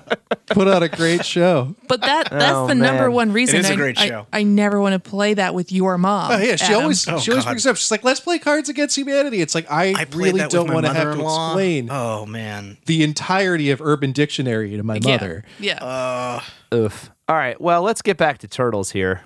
Put 0.48 0.68
on 0.68 0.82
a 0.82 0.90
great 0.90 1.24
show. 1.26 1.76
but 1.88 2.02
that 2.02 2.30
that's 2.32 2.56
Oh, 2.56 2.68
the 2.68 2.74
number 2.76 3.04
man. 3.04 3.12
one 3.14 3.32
reason 3.34 3.58
is 3.60 3.70
a 3.70 3.74
I, 3.74 3.76
great 3.76 4.00
I- 4.00 4.08
show. 4.08 4.28
I, 4.34 4.42
never 4.44 4.82
want 4.82 4.94
to 4.94 5.10
play 5.10 5.36
that 5.36 5.54
with 5.54 5.72
your 5.72 5.98
mom. 6.00 6.32
Oh 6.32 6.38
yeah, 6.38 6.56
she 6.56 6.66
Adam. 6.66 6.82
always 6.84 7.08
Oh, 7.08 7.20
she 7.20 7.32
always 7.32 7.44
God. 7.46 7.52
brings 7.52 7.66
up. 7.68 7.76
She's 7.78 7.92
like, 7.92 8.04
"Let's 8.04 8.20
play 8.20 8.40
Cards 8.40 8.68
Against 8.68 8.98
Humanity." 8.98 9.42
It's 9.42 9.54
like 9.54 9.70
I, 9.70 9.92
I 9.96 10.06
played 10.06 10.16
really 10.16 10.40
that 10.40 10.50
don't 10.50 10.64
with 10.64 10.70
my 10.70 10.74
want 10.76 10.86
to 10.88 10.94
have 10.94 11.02
to 11.04 11.08
mother-in-law. 11.10 11.48
explain 11.52 11.90
Oh 11.92 12.26
man, 12.26 12.78
the 12.88 13.04
entirety 13.04 13.70
of 13.70 13.80
Urban 13.82 14.12
Dictionary 14.12 14.76
to 14.76 14.82
my 14.84 15.00
Yeah. 15.04 15.12
mother. 15.12 15.44
Yeah. 15.60 16.42
Oof. 16.74 17.12
All 17.28 17.36
right. 17.36 17.60
Well, 17.62 17.84
let's 17.84 18.02
get 18.02 18.18
back 18.18 18.40
to 18.40 18.48
turtles 18.48 18.90
here. 18.92 19.22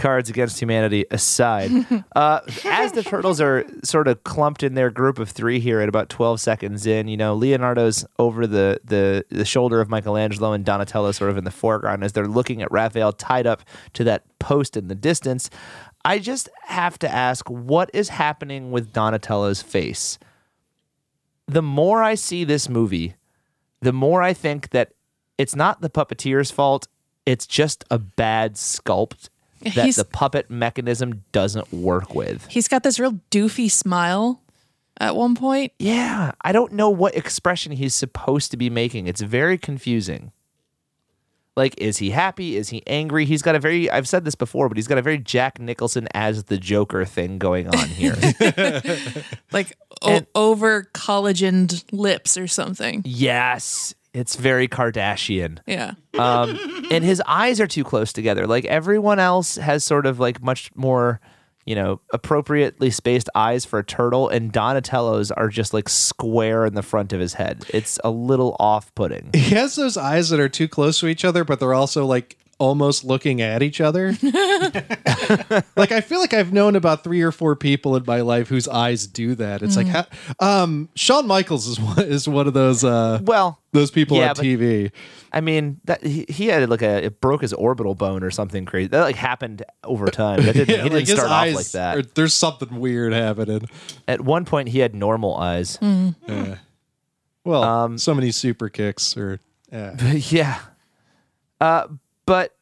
Cards 0.00 0.30
Against 0.30 0.58
Humanity 0.58 1.04
aside, 1.10 1.70
uh, 2.16 2.40
as 2.64 2.92
the 2.92 3.02
turtles 3.02 3.38
are 3.40 3.66
sort 3.84 4.08
of 4.08 4.24
clumped 4.24 4.62
in 4.62 4.74
their 4.74 4.90
group 4.90 5.18
of 5.18 5.28
three 5.28 5.60
here 5.60 5.80
at 5.80 5.88
about 5.88 6.08
12 6.08 6.40
seconds 6.40 6.86
in, 6.86 7.06
you 7.06 7.18
know, 7.18 7.34
Leonardo's 7.34 8.06
over 8.18 8.46
the, 8.46 8.80
the, 8.82 9.26
the 9.28 9.44
shoulder 9.44 9.80
of 9.80 9.90
Michelangelo 9.90 10.52
and 10.52 10.64
Donatello 10.64 11.12
sort 11.12 11.30
of 11.30 11.36
in 11.36 11.44
the 11.44 11.50
foreground 11.50 12.02
as 12.02 12.12
they're 12.12 12.26
looking 12.26 12.62
at 12.62 12.72
Raphael 12.72 13.12
tied 13.12 13.46
up 13.46 13.62
to 13.92 14.02
that 14.04 14.24
post 14.38 14.74
in 14.74 14.88
the 14.88 14.94
distance. 14.94 15.50
I 16.02 16.18
just 16.18 16.48
have 16.62 16.98
to 17.00 17.08
ask 17.12 17.48
what 17.50 17.90
is 17.92 18.08
happening 18.08 18.70
with 18.70 18.94
Donatello's 18.94 19.60
face? 19.60 20.18
The 21.46 21.62
more 21.62 22.02
I 22.02 22.14
see 22.14 22.44
this 22.44 22.70
movie, 22.70 23.16
the 23.80 23.92
more 23.92 24.22
I 24.22 24.32
think 24.32 24.70
that 24.70 24.92
it's 25.36 25.54
not 25.54 25.82
the 25.82 25.90
puppeteer's 25.90 26.50
fault. 26.50 26.88
It's 27.26 27.46
just 27.46 27.84
a 27.90 27.98
bad 27.98 28.54
sculpt 28.54 29.28
that 29.62 29.72
He's- 29.72 29.96
the 29.96 30.04
puppet 30.04 30.50
mechanism 30.50 31.24
doesn't 31.32 31.72
work 31.72 32.14
with. 32.14 32.46
He's 32.48 32.68
got 32.68 32.82
this 32.82 32.98
real 32.98 33.20
doofy 33.30 33.70
smile 33.70 34.40
at 35.00 35.16
one 35.16 35.34
point. 35.34 35.72
Yeah, 35.78 36.32
I 36.42 36.52
don't 36.52 36.72
know 36.72 36.90
what 36.90 37.14
expression 37.16 37.72
he's 37.72 37.94
supposed 37.94 38.50
to 38.50 38.56
be 38.56 38.70
making. 38.70 39.06
It's 39.06 39.20
very 39.20 39.58
confusing. 39.58 40.32
Like, 41.56 41.74
is 41.78 41.98
he 41.98 42.10
happy? 42.10 42.56
Is 42.56 42.68
he 42.68 42.82
angry? 42.86 43.24
He's 43.26 43.42
got 43.42 43.54
a 43.54 43.58
very, 43.58 43.90
I've 43.90 44.08
said 44.08 44.24
this 44.24 44.34
before, 44.36 44.68
but 44.68 44.78
he's 44.78 44.86
got 44.86 44.98
a 44.98 45.02
very 45.02 45.18
Jack 45.18 45.58
Nicholson 45.58 46.06
as 46.14 46.44
the 46.44 46.56
Joker 46.56 47.04
thing 47.04 47.38
going 47.38 47.66
on 47.68 47.88
here. 47.88 48.16
Like 49.52 49.76
o- 50.02 50.24
over 50.34 50.84
collagened 50.94 51.84
lips 51.92 52.36
or 52.38 52.46
something. 52.46 53.02
yes, 53.04 53.94
it's 54.12 54.36
very 54.36 54.68
Kardashian. 54.68 55.58
Yeah. 55.66 55.94
um, 56.18 56.58
and 56.90 57.04
his 57.04 57.22
eyes 57.26 57.60
are 57.60 57.66
too 57.66 57.84
close 57.84 58.12
together. 58.12 58.46
Like 58.46 58.64
everyone 58.64 59.18
else 59.18 59.56
has 59.56 59.84
sort 59.84 60.06
of 60.06 60.18
like 60.18 60.42
much 60.42 60.70
more, 60.74 61.20
you 61.64 61.74
know, 61.74 62.00
appropriately 62.12 62.90
spaced 62.90 63.28
eyes 63.34 63.64
for 63.64 63.78
a 63.78 63.84
turtle, 63.84 64.28
and 64.28 64.50
Donatello's 64.52 65.30
are 65.30 65.48
just 65.48 65.72
like 65.72 65.88
square 65.88 66.66
in 66.66 66.74
the 66.74 66.82
front 66.82 67.12
of 67.12 67.20
his 67.20 67.34
head. 67.34 67.64
It's 67.68 67.98
a 68.02 68.10
little 68.10 68.56
off 68.58 68.92
putting. 68.94 69.30
He 69.32 69.54
has 69.54 69.76
those 69.76 69.96
eyes 69.96 70.30
that 70.30 70.40
are 70.40 70.48
too 70.48 70.68
close 70.68 70.98
to 71.00 71.06
each 71.06 71.24
other, 71.24 71.44
but 71.44 71.60
they're 71.60 71.74
also 71.74 72.04
like 72.06 72.36
almost 72.60 73.02
looking 73.04 73.40
at 73.40 73.62
each 73.62 73.80
other. 73.80 74.14
like 75.76 75.90
I 75.92 76.00
feel 76.00 76.20
like 76.20 76.32
I've 76.34 76.52
known 76.52 76.76
about 76.76 77.02
three 77.02 77.22
or 77.22 77.32
four 77.32 77.56
people 77.56 77.96
in 77.96 78.04
my 78.06 78.20
life 78.20 78.48
whose 78.48 78.68
eyes 78.68 79.06
do 79.06 79.34
that. 79.36 79.62
It's 79.62 79.76
like, 79.76 79.88
ha- 79.88 80.06
um, 80.38 80.88
Shawn 80.94 81.26
Michaels 81.26 81.66
is 81.66 81.80
one 81.80 81.98
is 82.00 82.28
one 82.28 82.46
of 82.46 82.54
those 82.54 82.84
uh 82.84 83.20
Well, 83.22 83.58
those 83.72 83.90
people 83.90 84.18
yeah, 84.18 84.28
on 84.30 84.34
but- 84.36 84.44
TV. 84.44 84.92
I 85.32 85.40
mean, 85.40 85.80
that 85.84 86.04
he, 86.04 86.26
he 86.28 86.46
had 86.46 86.68
like 86.68 86.82
a 86.82 87.04
it 87.06 87.20
broke 87.20 87.40
his 87.42 87.52
orbital 87.52 87.94
bone 87.94 88.22
or 88.22 88.30
something 88.30 88.64
crazy. 88.64 88.88
That 88.88 89.02
like 89.02 89.16
happened 89.16 89.62
over 89.84 90.06
time. 90.10 90.42
That 90.42 90.54
didn't, 90.54 90.68
Yeah, 90.68 90.82
he 90.82 90.88
didn't 90.90 90.98
like 90.98 91.06
start 91.08 91.30
off 91.30 91.42
eyes 91.42 91.54
like 91.54 91.66
that. 91.68 91.96
are- 91.98 92.02
there's 92.14 92.34
something 92.34 92.78
weird 92.80 93.12
happening. 93.12 93.68
At 94.06 94.20
one 94.20 94.44
point, 94.44 94.68
he 94.68 94.80
had 94.80 94.94
normal 94.94 95.36
eyes. 95.36 95.78
Yeah. 95.80 96.56
Well, 97.44 97.62
Um, 97.64 97.96
so 97.98 98.14
many 98.14 98.32
super 98.32 98.68
kicks 98.68 99.16
or 99.16 99.40
yeah. 99.72 99.96
yeah. 100.12 100.58
Uh, 101.60 101.86
but 102.30 102.54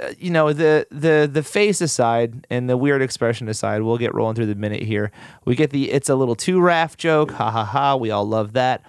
uh, 0.00 0.14
you 0.18 0.30
know 0.30 0.54
the 0.54 0.86
the 0.90 1.28
the 1.30 1.42
face 1.42 1.82
aside 1.82 2.46
and 2.48 2.70
the 2.70 2.76
weird 2.78 3.02
expression 3.02 3.50
aside, 3.50 3.82
we'll 3.82 3.98
get 3.98 4.14
rolling 4.14 4.34
through 4.34 4.46
the 4.46 4.54
minute 4.54 4.82
here. 4.82 5.12
We 5.44 5.54
get 5.56 5.68
the 5.68 5.90
"it's 5.90 6.08
a 6.08 6.14
little 6.14 6.34
too 6.34 6.56
Raph" 6.58 6.96
joke. 6.96 7.32
Ha 7.32 7.50
ha 7.50 7.64
ha! 7.66 7.96
We 7.96 8.10
all 8.10 8.26
love 8.26 8.54
that. 8.54 8.82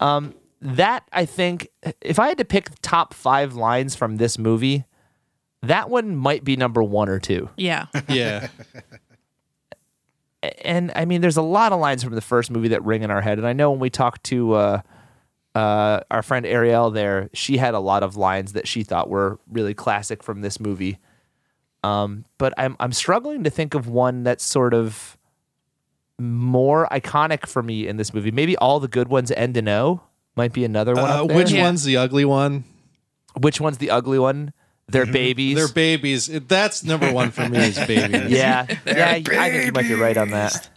Um, 0.00 0.34
that 0.62 1.06
I 1.12 1.26
think, 1.26 1.68
if 2.00 2.18
I 2.18 2.28
had 2.28 2.38
to 2.38 2.46
pick 2.46 2.70
top 2.80 3.12
five 3.12 3.54
lines 3.54 3.94
from 3.94 4.16
this 4.16 4.38
movie, 4.38 4.86
that 5.62 5.90
one 5.90 6.16
might 6.16 6.42
be 6.42 6.56
number 6.56 6.82
one 6.82 7.10
or 7.10 7.18
two. 7.18 7.50
Yeah. 7.58 7.84
Yeah. 8.08 8.48
and 10.64 10.90
I 10.94 11.04
mean, 11.04 11.20
there's 11.20 11.36
a 11.36 11.42
lot 11.42 11.72
of 11.72 11.80
lines 11.80 12.02
from 12.02 12.14
the 12.14 12.22
first 12.22 12.50
movie 12.50 12.68
that 12.68 12.82
ring 12.82 13.02
in 13.02 13.10
our 13.10 13.20
head. 13.20 13.36
And 13.36 13.46
I 13.46 13.52
know 13.52 13.70
when 13.72 13.80
we 13.80 13.90
talked 13.90 14.24
to 14.24 14.54
uh, 14.54 14.80
uh, 15.54 16.00
our 16.10 16.22
friend 16.22 16.46
Ariel 16.46 16.90
there, 16.90 17.28
she 17.32 17.56
had 17.56 17.74
a 17.74 17.80
lot 17.80 18.02
of 18.02 18.16
lines 18.16 18.52
that 18.52 18.68
she 18.68 18.82
thought 18.84 19.08
were 19.10 19.38
really 19.50 19.74
classic 19.74 20.22
from 20.22 20.40
this 20.42 20.60
movie. 20.60 20.98
Um, 21.82 22.24
but 22.38 22.52
I'm 22.58 22.76
I'm 22.78 22.92
struggling 22.92 23.42
to 23.44 23.50
think 23.50 23.74
of 23.74 23.88
one 23.88 24.22
that's 24.22 24.44
sort 24.44 24.74
of 24.74 25.16
more 26.18 26.86
iconic 26.92 27.46
for 27.46 27.62
me 27.62 27.88
in 27.88 27.96
this 27.96 28.12
movie. 28.12 28.30
Maybe 28.30 28.56
all 28.58 28.80
the 28.80 28.88
good 28.88 29.08
ones 29.08 29.30
end 29.30 29.56
in 29.56 29.68
O 29.68 30.02
might 30.36 30.52
be 30.52 30.64
another 30.64 30.94
one. 30.94 31.04
Uh, 31.10 31.22
up 31.22 31.28
there. 31.28 31.36
which 31.36 31.50
Yeah. 31.52 31.62
one's 31.62 31.84
the 31.84 31.96
ugly 31.96 32.24
one? 32.24 32.64
Which 33.40 33.60
one's 33.60 33.78
the 33.78 33.90
ugly 33.90 34.18
one? 34.18 34.52
They're 34.88 35.06
babies. 35.06 35.56
They're 35.56 35.68
babies. 35.72 36.26
That's 36.26 36.82
number 36.84 37.12
one 37.12 37.30
for 37.30 37.48
me 37.48 37.58
is 37.58 37.78
babies. 37.78 38.28
yeah, 38.30 38.66
yeah. 38.86 39.10
I 39.10 39.22
think 39.50 39.66
you 39.66 39.72
might 39.72 39.88
be 39.88 39.94
right 39.94 40.16
on 40.16 40.30
that. 40.30 40.68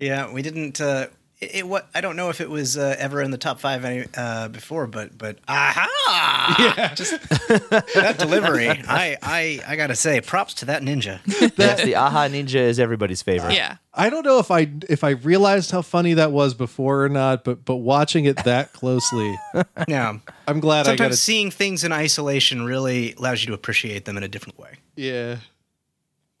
Yeah, 0.00 0.32
we 0.32 0.42
didn't. 0.42 0.80
Uh, 0.80 1.06
it, 1.44 1.54
it 1.54 1.68
what 1.68 1.88
I 1.94 2.00
don't 2.00 2.16
know 2.16 2.30
if 2.30 2.40
it 2.40 2.50
was 2.50 2.76
uh, 2.76 2.94
ever 2.98 3.20
in 3.22 3.30
the 3.30 3.38
top 3.38 3.60
five 3.60 3.84
any, 3.84 4.06
uh, 4.16 4.48
before, 4.48 4.86
but 4.86 5.16
but 5.16 5.38
aha! 5.48 6.56
Yeah, 6.58 6.94
just 6.94 7.12
that 7.28 8.16
delivery. 8.18 8.68
I 8.88 9.16
I 9.22 9.60
I 9.66 9.76
gotta 9.76 9.96
say, 9.96 10.20
props 10.20 10.54
to 10.54 10.64
that 10.66 10.82
ninja. 10.82 11.20
yes, 11.58 11.84
the 11.84 11.94
Aha 11.96 12.28
Ninja 12.28 12.56
is 12.56 12.78
everybody's 12.78 13.22
favorite. 13.22 13.54
Yeah. 13.54 13.76
I 13.92 14.10
don't 14.10 14.24
know 14.24 14.38
if 14.38 14.50
I 14.50 14.68
if 14.88 15.04
I 15.04 15.10
realized 15.10 15.70
how 15.70 15.82
funny 15.82 16.14
that 16.14 16.32
was 16.32 16.54
before 16.54 17.04
or 17.04 17.08
not, 17.08 17.44
but 17.44 17.64
but 17.64 17.76
watching 17.76 18.24
it 18.24 18.42
that 18.44 18.72
closely, 18.72 19.36
Yeah, 19.88 20.18
I'm 20.48 20.60
glad 20.60 20.86
I 20.86 20.90
got 20.92 20.98
sometimes 20.98 21.14
it. 21.14 21.18
seeing 21.18 21.50
things 21.50 21.84
in 21.84 21.92
isolation 21.92 22.64
really 22.64 23.14
allows 23.14 23.42
you 23.42 23.48
to 23.48 23.54
appreciate 23.54 24.04
them 24.04 24.16
in 24.16 24.22
a 24.22 24.28
different 24.28 24.58
way. 24.58 24.78
Yeah. 24.96 25.36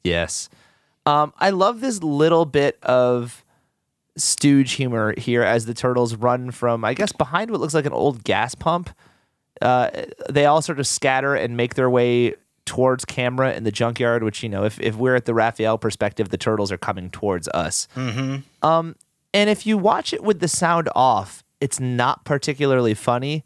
Yes. 0.02 0.48
Um, 1.06 1.32
I 1.38 1.50
love 1.50 1.80
this 1.80 2.02
little 2.02 2.44
bit 2.46 2.78
of 2.82 3.43
stooge 4.16 4.72
humor 4.72 5.14
here 5.18 5.42
as 5.42 5.66
the 5.66 5.74
turtles 5.74 6.14
run 6.14 6.50
from, 6.50 6.84
I 6.84 6.94
guess, 6.94 7.12
behind 7.12 7.50
what 7.50 7.60
looks 7.60 7.74
like 7.74 7.86
an 7.86 7.92
old 7.92 8.24
gas 8.24 8.54
pump. 8.54 8.90
Uh, 9.60 9.90
they 10.28 10.46
all 10.46 10.62
sort 10.62 10.80
of 10.80 10.86
scatter 10.86 11.34
and 11.34 11.56
make 11.56 11.74
their 11.74 11.88
way 11.90 12.34
towards 12.66 13.04
camera 13.04 13.52
in 13.52 13.64
the 13.64 13.70
junkyard, 13.72 14.22
which, 14.22 14.42
you 14.42 14.48
know, 14.48 14.64
if, 14.64 14.80
if 14.80 14.96
we're 14.96 15.14
at 15.14 15.26
the 15.26 15.34
Raphael 15.34 15.78
perspective, 15.78 16.30
the 16.30 16.38
turtles 16.38 16.72
are 16.72 16.78
coming 16.78 17.10
towards 17.10 17.48
us. 17.48 17.86
Um, 18.62 18.96
and 19.32 19.50
if 19.50 19.66
you 19.66 19.76
watch 19.76 20.12
it 20.12 20.22
with 20.22 20.40
the 20.40 20.48
sound 20.48 20.88
off, 20.94 21.42
it's 21.60 21.80
not 21.80 22.24
particularly 22.24 22.94
funny. 22.94 23.44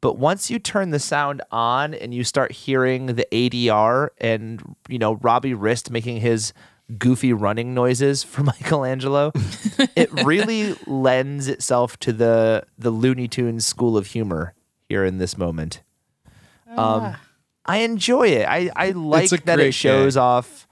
But 0.00 0.18
once 0.18 0.50
you 0.50 0.58
turn 0.58 0.90
the 0.90 0.98
sound 0.98 1.42
on 1.52 1.94
and 1.94 2.12
you 2.12 2.24
start 2.24 2.50
hearing 2.52 3.06
the 3.06 3.26
ADR 3.30 4.08
and 4.18 4.74
you 4.88 4.98
know 4.98 5.14
Robbie 5.14 5.54
Rist 5.54 5.92
making 5.92 6.20
his 6.20 6.52
goofy 6.98 7.32
running 7.32 7.74
noises 7.74 8.22
for 8.22 8.42
Michelangelo, 8.44 9.32
it 9.96 10.12
really 10.24 10.74
lends 10.86 11.48
itself 11.48 11.98
to 12.00 12.12
the 12.12 12.64
the 12.78 12.90
Looney 12.90 13.28
Tunes 13.28 13.66
school 13.66 13.96
of 13.96 14.06
humor 14.06 14.54
here 14.88 15.04
in 15.04 15.18
this 15.18 15.36
moment. 15.36 15.82
Um, 16.76 17.16
I 17.66 17.78
enjoy 17.78 18.28
it. 18.28 18.46
I 18.48 18.70
I 18.74 18.90
like 18.90 19.30
that 19.44 19.60
it 19.60 19.72
shows 19.72 20.14
gag. 20.14 20.20
off 20.20 20.66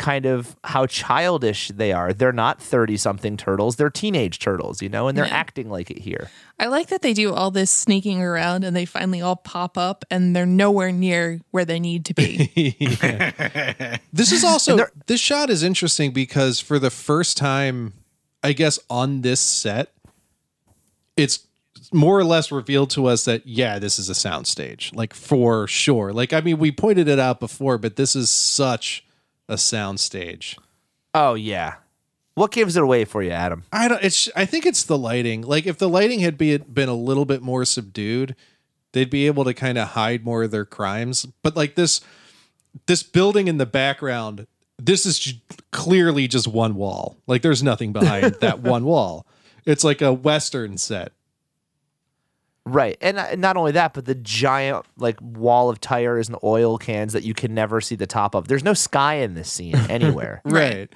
kind 0.00 0.24
of 0.24 0.56
how 0.64 0.86
childish 0.86 1.68
they 1.68 1.92
are. 1.92 2.14
They're 2.14 2.32
not 2.32 2.60
30 2.60 2.96
something 2.96 3.36
turtles, 3.36 3.76
they're 3.76 3.90
teenage 3.90 4.38
turtles, 4.38 4.80
you 4.80 4.88
know, 4.88 5.08
and 5.08 5.16
they're 5.16 5.26
acting 5.26 5.68
like 5.68 5.90
it 5.90 5.98
here. 5.98 6.30
I 6.58 6.66
like 6.66 6.88
that 6.88 7.02
they 7.02 7.12
do 7.12 7.34
all 7.34 7.50
this 7.50 7.70
sneaking 7.70 8.22
around 8.22 8.64
and 8.64 8.74
they 8.74 8.86
finally 8.86 9.20
all 9.20 9.36
pop 9.36 9.76
up 9.76 10.06
and 10.10 10.34
they're 10.34 10.46
nowhere 10.46 10.90
near 10.90 11.40
where 11.50 11.66
they 11.66 11.78
need 11.78 12.06
to 12.06 12.14
be. 12.14 12.76
This 14.12 14.32
is 14.32 14.44
also 14.44 14.86
this 15.06 15.20
shot 15.20 15.50
is 15.50 15.62
interesting 15.62 16.10
because 16.10 16.58
for 16.58 16.78
the 16.78 16.90
first 16.90 17.36
time, 17.36 17.92
I 18.42 18.52
guess 18.52 18.78
on 18.88 19.20
this 19.20 19.40
set, 19.40 19.92
it's 21.16 21.46
more 21.92 22.18
or 22.18 22.24
less 22.24 22.50
revealed 22.50 22.90
to 22.90 23.06
us 23.06 23.24
that 23.26 23.46
yeah, 23.46 23.78
this 23.78 23.98
is 23.98 24.10
a 24.10 24.14
soundstage, 24.14 24.94
like 24.94 25.14
for 25.14 25.66
sure. 25.66 26.12
Like 26.12 26.32
I 26.32 26.40
mean, 26.40 26.58
we 26.58 26.72
pointed 26.72 27.08
it 27.08 27.18
out 27.18 27.40
before, 27.40 27.78
but 27.78 27.96
this 27.96 28.16
is 28.16 28.30
such 28.30 29.04
a 29.50 29.56
soundstage. 29.56 30.56
Oh 31.12 31.34
yeah. 31.34 31.74
What 32.34 32.52
gives 32.52 32.76
it 32.76 32.82
away 32.82 33.04
for 33.04 33.22
you, 33.22 33.32
Adam? 33.32 33.64
I 33.72 33.88
don't. 33.88 34.02
It's. 34.02 34.30
I 34.34 34.46
think 34.46 34.64
it's 34.64 34.84
the 34.84 34.96
lighting. 34.96 35.42
Like 35.42 35.66
if 35.66 35.76
the 35.76 35.88
lighting 35.88 36.20
had 36.20 36.38
be, 36.38 36.56
been 36.56 36.88
a 36.88 36.94
little 36.94 37.24
bit 37.24 37.42
more 37.42 37.64
subdued, 37.64 38.36
they'd 38.92 39.10
be 39.10 39.26
able 39.26 39.44
to 39.44 39.52
kind 39.52 39.76
of 39.76 39.88
hide 39.88 40.24
more 40.24 40.44
of 40.44 40.50
their 40.50 40.64
crimes. 40.64 41.26
But 41.42 41.56
like 41.56 41.74
this, 41.74 42.00
this 42.86 43.02
building 43.02 43.48
in 43.48 43.58
the 43.58 43.66
background, 43.66 44.46
this 44.78 45.04
is 45.04 45.18
j- 45.18 45.42
clearly 45.72 46.28
just 46.28 46.46
one 46.46 46.76
wall. 46.76 47.18
Like 47.26 47.42
there's 47.42 47.62
nothing 47.62 47.92
behind 47.92 48.34
that 48.40 48.60
one 48.60 48.84
wall. 48.84 49.26
It's 49.66 49.84
like 49.84 50.00
a 50.00 50.12
western 50.12 50.78
set. 50.78 51.12
Right. 52.66 52.96
And 53.00 53.40
not 53.40 53.56
only 53.56 53.72
that, 53.72 53.94
but 53.94 54.04
the 54.04 54.14
giant 54.14 54.84
like 54.96 55.18
wall 55.20 55.70
of 55.70 55.80
tires 55.80 56.28
and 56.28 56.36
oil 56.44 56.78
cans 56.78 57.12
that 57.14 57.24
you 57.24 57.34
can 57.34 57.54
never 57.54 57.80
see 57.80 57.96
the 57.96 58.06
top 58.06 58.34
of. 58.34 58.48
There's 58.48 58.64
no 58.64 58.74
sky 58.74 59.14
in 59.14 59.34
this 59.34 59.50
scene 59.50 59.76
anywhere. 59.88 60.42
Right. 60.44 60.92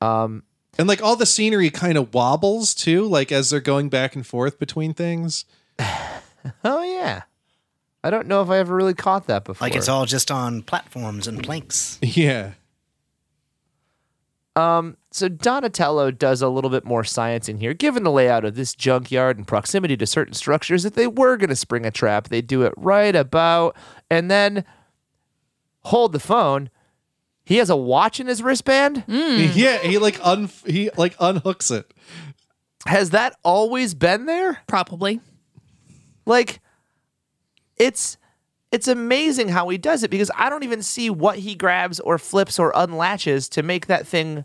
um 0.00 0.42
And 0.78 0.88
like 0.88 1.02
all 1.02 1.16
the 1.16 1.26
scenery 1.26 1.70
kind 1.70 1.98
of 1.98 2.14
wobbles 2.14 2.74
too, 2.74 3.04
like 3.06 3.30
as 3.30 3.50
they're 3.50 3.60
going 3.60 3.88
back 3.88 4.16
and 4.16 4.26
forth 4.26 4.58
between 4.58 4.94
things. 4.94 5.44
oh 6.64 6.82
yeah. 6.82 7.22
I 8.04 8.10
don't 8.10 8.26
know 8.26 8.42
if 8.42 8.48
I 8.50 8.58
ever 8.58 8.74
really 8.74 8.94
caught 8.94 9.26
that 9.28 9.44
before. 9.44 9.64
Like 9.66 9.76
it's 9.76 9.88
all 9.88 10.06
just 10.06 10.30
on 10.30 10.62
platforms 10.62 11.28
and 11.28 11.42
planks. 11.42 11.98
Yeah. 12.02 12.52
Um, 14.54 14.98
so 15.10 15.28
Donatello 15.28 16.10
does 16.10 16.42
a 16.42 16.48
little 16.48 16.70
bit 16.70 16.84
more 16.84 17.04
science 17.04 17.48
in 17.48 17.58
here. 17.58 17.72
Given 17.72 18.02
the 18.02 18.10
layout 18.10 18.44
of 18.44 18.54
this 18.54 18.74
junkyard 18.74 19.38
and 19.38 19.46
proximity 19.46 19.96
to 19.96 20.06
certain 20.06 20.34
structures, 20.34 20.84
if 20.84 20.94
they 20.94 21.06
were 21.06 21.36
going 21.36 21.48
to 21.48 21.56
spring 21.56 21.86
a 21.86 21.90
trap, 21.90 22.28
they 22.28 22.42
do 22.42 22.62
it 22.62 22.74
right 22.76 23.16
about 23.16 23.76
and 24.10 24.30
then 24.30 24.64
hold 25.84 26.12
the 26.12 26.20
phone. 26.20 26.68
He 27.44 27.56
has 27.56 27.70
a 27.70 27.76
watch 27.76 28.20
in 28.20 28.26
his 28.26 28.42
wristband. 28.42 29.04
Yeah. 29.06 29.78
He 29.78 29.98
like 29.98 30.18
un 30.24 30.50
he 30.66 30.90
like 30.96 31.16
unhooks 31.16 31.74
it. 31.74 31.92
Has 32.86 33.10
that 33.10 33.36
always 33.42 33.94
been 33.94 34.26
there? 34.26 34.60
Probably. 34.66 35.20
Like, 36.26 36.60
it's 37.76 38.16
it's 38.72 38.88
amazing 38.88 39.48
how 39.48 39.68
he 39.68 39.78
does 39.78 40.02
it 40.02 40.10
because 40.10 40.30
I 40.34 40.48
don't 40.50 40.64
even 40.64 40.82
see 40.82 41.10
what 41.10 41.38
he 41.38 41.54
grabs 41.54 42.00
or 42.00 42.18
flips 42.18 42.58
or 42.58 42.72
unlatches 42.74 43.48
to 43.50 43.62
make 43.62 43.86
that 43.86 44.06
thing 44.06 44.44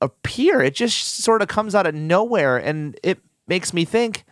appear. 0.00 0.60
It 0.62 0.74
just 0.74 1.18
sort 1.22 1.42
of 1.42 1.48
comes 1.48 1.74
out 1.74 1.86
of 1.86 1.94
nowhere, 1.94 2.56
and 2.56 2.98
it 3.02 3.18
makes 3.46 3.72
me 3.72 3.84
think 3.84 4.24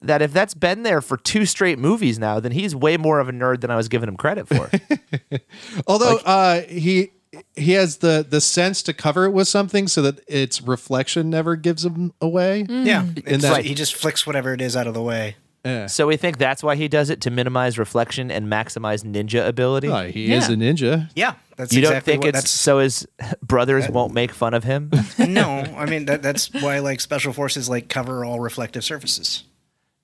that 0.00 0.22
if 0.22 0.32
that's 0.32 0.54
been 0.54 0.82
there 0.82 1.00
for 1.00 1.16
two 1.16 1.46
straight 1.46 1.78
movies 1.78 2.18
now, 2.18 2.40
then 2.40 2.52
he's 2.52 2.74
way 2.74 2.96
more 2.96 3.20
of 3.20 3.28
a 3.28 3.32
nerd 3.32 3.60
than 3.60 3.70
I 3.70 3.76
was 3.76 3.88
giving 3.88 4.08
him 4.08 4.16
credit 4.16 4.48
for. 4.48 4.70
Although 5.86 6.16
uh, 6.24 6.62
he 6.62 7.10
he 7.56 7.72
has 7.72 7.98
the 7.98 8.24
the 8.28 8.40
sense 8.40 8.82
to 8.84 8.92
cover 8.92 9.24
it 9.24 9.30
with 9.32 9.48
something 9.48 9.88
so 9.88 10.02
that 10.02 10.20
its 10.28 10.60
reflection 10.62 11.30
never 11.30 11.56
gives 11.56 11.84
him 11.84 12.12
away. 12.20 12.64
Yeah, 12.68 13.06
it's, 13.16 13.42
that- 13.42 13.64
he 13.64 13.74
just 13.74 13.94
flicks 13.94 14.26
whatever 14.26 14.52
it 14.52 14.60
is 14.60 14.76
out 14.76 14.86
of 14.86 14.94
the 14.94 15.02
way. 15.02 15.36
Yeah. 15.64 15.86
So 15.86 16.06
we 16.06 16.16
think 16.16 16.38
that's 16.38 16.62
why 16.62 16.76
he 16.76 16.88
does 16.88 17.08
it 17.10 17.20
to 17.22 17.30
minimize 17.30 17.78
reflection 17.78 18.30
and 18.30 18.46
maximize 18.46 19.02
ninja 19.04 19.46
ability. 19.46 19.88
Oh, 19.88 20.06
he 20.08 20.32
is 20.32 20.48
a 20.48 20.52
ninja. 20.56 21.10
Yeah, 21.16 21.34
that's 21.56 21.72
you 21.72 21.78
exactly 21.80 21.82
don't 21.94 22.04
think 22.04 22.20
what 22.24 22.28
it's 22.30 22.38
that's. 22.42 22.50
so 22.50 22.78
his 22.80 23.06
brothers 23.42 23.88
won't 23.88 24.12
make 24.12 24.32
fun 24.32 24.52
of 24.54 24.64
him? 24.64 24.90
no, 25.18 25.46
I 25.76 25.86
mean 25.86 26.04
that, 26.06 26.22
that's 26.22 26.52
why 26.52 26.80
like 26.80 27.00
special 27.00 27.32
forces 27.32 27.68
like 27.68 27.88
cover 27.88 28.24
all 28.24 28.40
reflective 28.40 28.84
surfaces. 28.84 29.44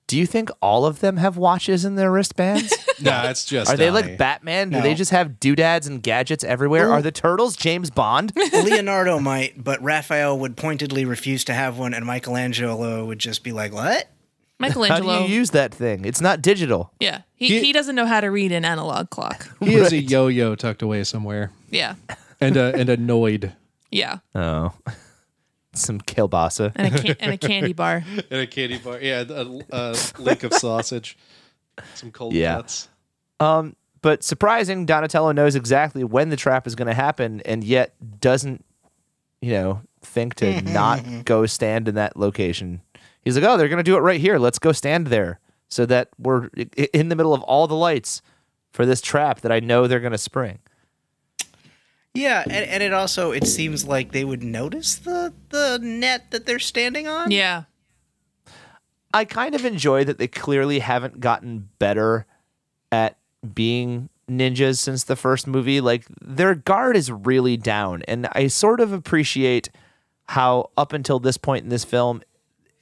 Do 0.07 0.17
you 0.17 0.25
think 0.25 0.49
all 0.61 0.85
of 0.85 0.99
them 0.99 1.15
have 1.17 1.37
watches 1.37 1.85
in 1.85 1.95
their 1.95 2.11
wristbands? 2.11 2.73
No, 2.99 3.29
it's 3.29 3.45
just. 3.45 3.71
Are 3.71 3.77
they 3.77 3.89
like 3.91 4.17
Batman? 4.17 4.69
Do 4.69 4.81
they 4.81 4.89
No. 4.89 4.95
just 4.95 5.11
have 5.11 5.39
doodads 5.39 5.87
and 5.87 6.03
gadgets 6.03 6.43
everywhere? 6.43 6.91
Are 6.91 7.01
the 7.01 7.13
turtles 7.13 7.55
James 7.55 7.89
Bond? 7.89 8.33
Leonardo 8.35 9.19
might, 9.19 9.63
but 9.63 9.81
Raphael 9.81 10.37
would 10.37 10.57
pointedly 10.57 11.05
refuse 11.05 11.45
to 11.45 11.53
have 11.53 11.77
one, 11.77 11.93
and 11.93 12.05
Michelangelo 12.05 13.05
would 13.05 13.19
just 13.19 13.41
be 13.43 13.53
like, 13.53 13.71
"What?" 13.73 14.09
How 14.61 14.99
do 14.99 15.07
you 15.07 15.35
use 15.35 15.51
that 15.51 15.73
thing? 15.73 16.05
It's 16.05 16.21
not 16.21 16.41
digital. 16.41 16.91
yeah, 16.99 17.21
he, 17.35 17.47
He- 17.47 17.59
he 17.65 17.73
doesn't 17.73 17.95
know 17.95 18.05
how 18.05 18.21
to 18.21 18.27
read 18.27 18.51
an 18.51 18.65
analog 18.65 19.09
clock. 19.09 19.47
He 19.59 19.73
has 19.73 19.91
a 19.91 19.97
yo-yo 20.01 20.55
tucked 20.55 20.81
away 20.81 21.03
somewhere, 21.03 21.51
Yeah, 21.69 21.95
and 22.39 22.57
a 22.57 22.73
and 22.75 22.89
a 22.89 22.97
Noid 22.97 23.53
yeah, 23.91 24.19
Oh. 24.35 24.73
Some 25.73 26.01
kielbasa. 26.01 26.73
and 26.75 26.93
a 26.93 26.99
can- 26.99 27.15
and 27.21 27.31
a 27.33 27.37
candy 27.37 27.71
bar. 27.73 28.03
and 28.29 28.41
a 28.41 28.47
candy 28.47 28.77
bar. 28.77 28.99
Yeah, 29.01 29.23
a, 29.29 29.59
a 29.71 29.95
link 30.19 30.43
of 30.43 30.53
sausage, 30.53 31.17
some 31.95 32.11
cold 32.11 32.33
Yeah. 32.33 32.55
cuts. 32.57 32.89
Um, 33.39 33.75
but 34.01 34.21
surprising, 34.23 34.85
Donatello 34.85 35.31
knows 35.31 35.55
exactly 35.55 36.03
when 36.03 36.27
the 36.29 36.35
trap 36.35 36.67
is 36.67 36.75
going 36.75 36.87
to 36.89 36.93
happen, 36.93 37.41
and 37.45 37.63
yet 37.63 37.93
doesn't, 38.19 38.65
you 39.41 39.51
know, 39.53 39.81
think 40.01 40.35
to 40.35 40.61
not 40.61 41.23
go 41.25 41.45
stand 41.45 41.87
in 41.87 41.95
that 41.95 42.17
location. 42.17 42.81
He's 43.23 43.35
like, 43.35 43.43
"Oh, 43.45 43.57
they're 43.57 43.67
going 43.69 43.77
to 43.77 43.83
do 43.83 43.95
it 43.97 44.01
right 44.01 44.19
here. 44.19 44.37
Let's 44.39 44.59
go 44.59 44.71
stand 44.71 45.07
there, 45.07 45.39
so 45.69 45.85
that 45.85 46.09
we're 46.17 46.45
i- 46.57 46.67
i- 46.77 46.89
in 46.93 47.09
the 47.09 47.15
middle 47.15 47.33
of 47.33 47.41
all 47.43 47.67
the 47.67 47.75
lights 47.75 48.21
for 48.71 48.85
this 48.85 49.01
trap 49.01 49.41
that 49.41 49.51
I 49.51 49.59
know 49.59 49.87
they're 49.87 49.99
going 49.99 50.11
to 50.11 50.17
spring." 50.17 50.59
Yeah, 52.13 52.43
and, 52.43 52.65
and 52.67 52.83
it 52.83 52.93
also 52.93 53.31
it 53.31 53.47
seems 53.47 53.85
like 53.85 54.11
they 54.11 54.25
would 54.25 54.43
notice 54.43 54.95
the 54.95 55.33
the 55.49 55.79
net 55.81 56.31
that 56.31 56.45
they're 56.45 56.59
standing 56.59 57.07
on. 57.07 57.31
Yeah, 57.31 57.63
I 59.13 59.23
kind 59.25 59.55
of 59.55 59.63
enjoy 59.65 60.03
that 60.03 60.17
they 60.17 60.27
clearly 60.27 60.79
haven't 60.79 61.19
gotten 61.21 61.69
better 61.79 62.25
at 62.91 63.17
being 63.55 64.09
ninjas 64.29 64.79
since 64.79 65.03
the 65.05 65.15
first 65.15 65.47
movie. 65.47 65.79
Like 65.79 66.05
their 66.21 66.53
guard 66.53 66.97
is 66.97 67.09
really 67.11 67.55
down, 67.55 68.01
and 68.09 68.27
I 68.33 68.47
sort 68.47 68.81
of 68.81 68.91
appreciate 68.91 69.69
how 70.29 70.69
up 70.77 70.91
until 70.91 71.19
this 71.19 71.37
point 71.37 71.63
in 71.63 71.69
this 71.69 71.85
film, 71.85 72.21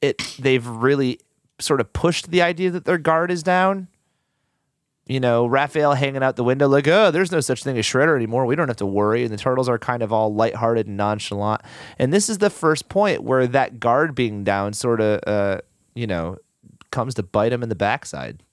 it 0.02 0.36
they've 0.40 0.66
really 0.66 1.20
sort 1.60 1.82
of 1.82 1.92
pushed 1.94 2.32
the 2.32 2.42
idea 2.42 2.72
that 2.72 2.86
their 2.86 2.98
guard 2.98 3.32
is 3.32 3.44
down. 3.44 3.88
You 5.06 5.20
know, 5.20 5.48
Raphael 5.48 5.96
hanging 5.96 6.22
out 6.22 6.36
the 6.36 6.44
window 6.44 6.68
like, 6.68 6.88
oh, 6.88 7.10
there's 7.10 7.32
no 7.32 7.40
such 7.40 7.64
thing 7.64 7.78
as 7.80 7.86
Shredder 7.86 8.16
anymore. 8.16 8.46
We 8.46 8.56
don't 8.56 8.68
have 8.68 8.78
to 8.78 8.86
worry. 8.86 9.24
And 9.24 9.34
the 9.34 9.38
turtles 9.38 9.68
are 9.68 9.80
kind 9.80 10.04
of 10.04 10.14
all 10.14 10.34
lighthearted 10.34 10.86
and 10.86 10.98
nonchalant. 10.98 11.62
And 11.98 12.14
this 12.14 12.30
is 12.30 12.38
the 12.38 12.52
first 12.52 12.90
point 12.90 13.24
where 13.24 13.48
that 13.48 13.80
guard 13.80 14.14
being 14.14 14.44
down 14.44 14.74
sort 14.74 15.02
of, 15.02 15.20
uh, 15.26 15.62
you 15.96 16.06
know, 16.06 16.38
comes 16.92 17.16
to 17.16 17.24
bite 17.24 17.52
him 17.52 17.64
in 17.64 17.70
the 17.70 17.76
backside. 17.76 18.44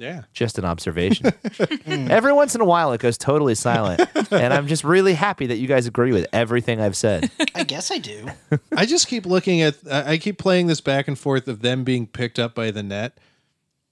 Yeah. 0.00 0.22
Just 0.32 0.58
an 0.58 0.64
observation. 0.64 1.30
Every 1.86 2.32
once 2.32 2.54
in 2.54 2.62
a 2.62 2.64
while, 2.64 2.92
it 2.94 3.02
goes 3.02 3.18
totally 3.18 3.54
silent. 3.54 4.00
and 4.32 4.54
I'm 4.54 4.66
just 4.66 4.82
really 4.82 5.12
happy 5.12 5.46
that 5.48 5.58
you 5.58 5.68
guys 5.68 5.86
agree 5.86 6.12
with 6.12 6.26
everything 6.32 6.80
I've 6.80 6.96
said. 6.96 7.30
I 7.54 7.64
guess 7.64 7.90
I 7.90 7.98
do. 7.98 8.28
I 8.76 8.86
just 8.86 9.08
keep 9.08 9.26
looking 9.26 9.60
at. 9.60 9.76
I 9.90 10.12
I 10.12 10.18
keep 10.18 10.38
playing 10.38 10.68
this 10.68 10.80
back 10.80 11.06
and 11.06 11.18
forth 11.18 11.48
of 11.48 11.60
them 11.60 11.84
being 11.84 12.06
picked 12.06 12.38
up 12.38 12.54
by 12.54 12.70
the 12.70 12.82
net, 12.82 13.18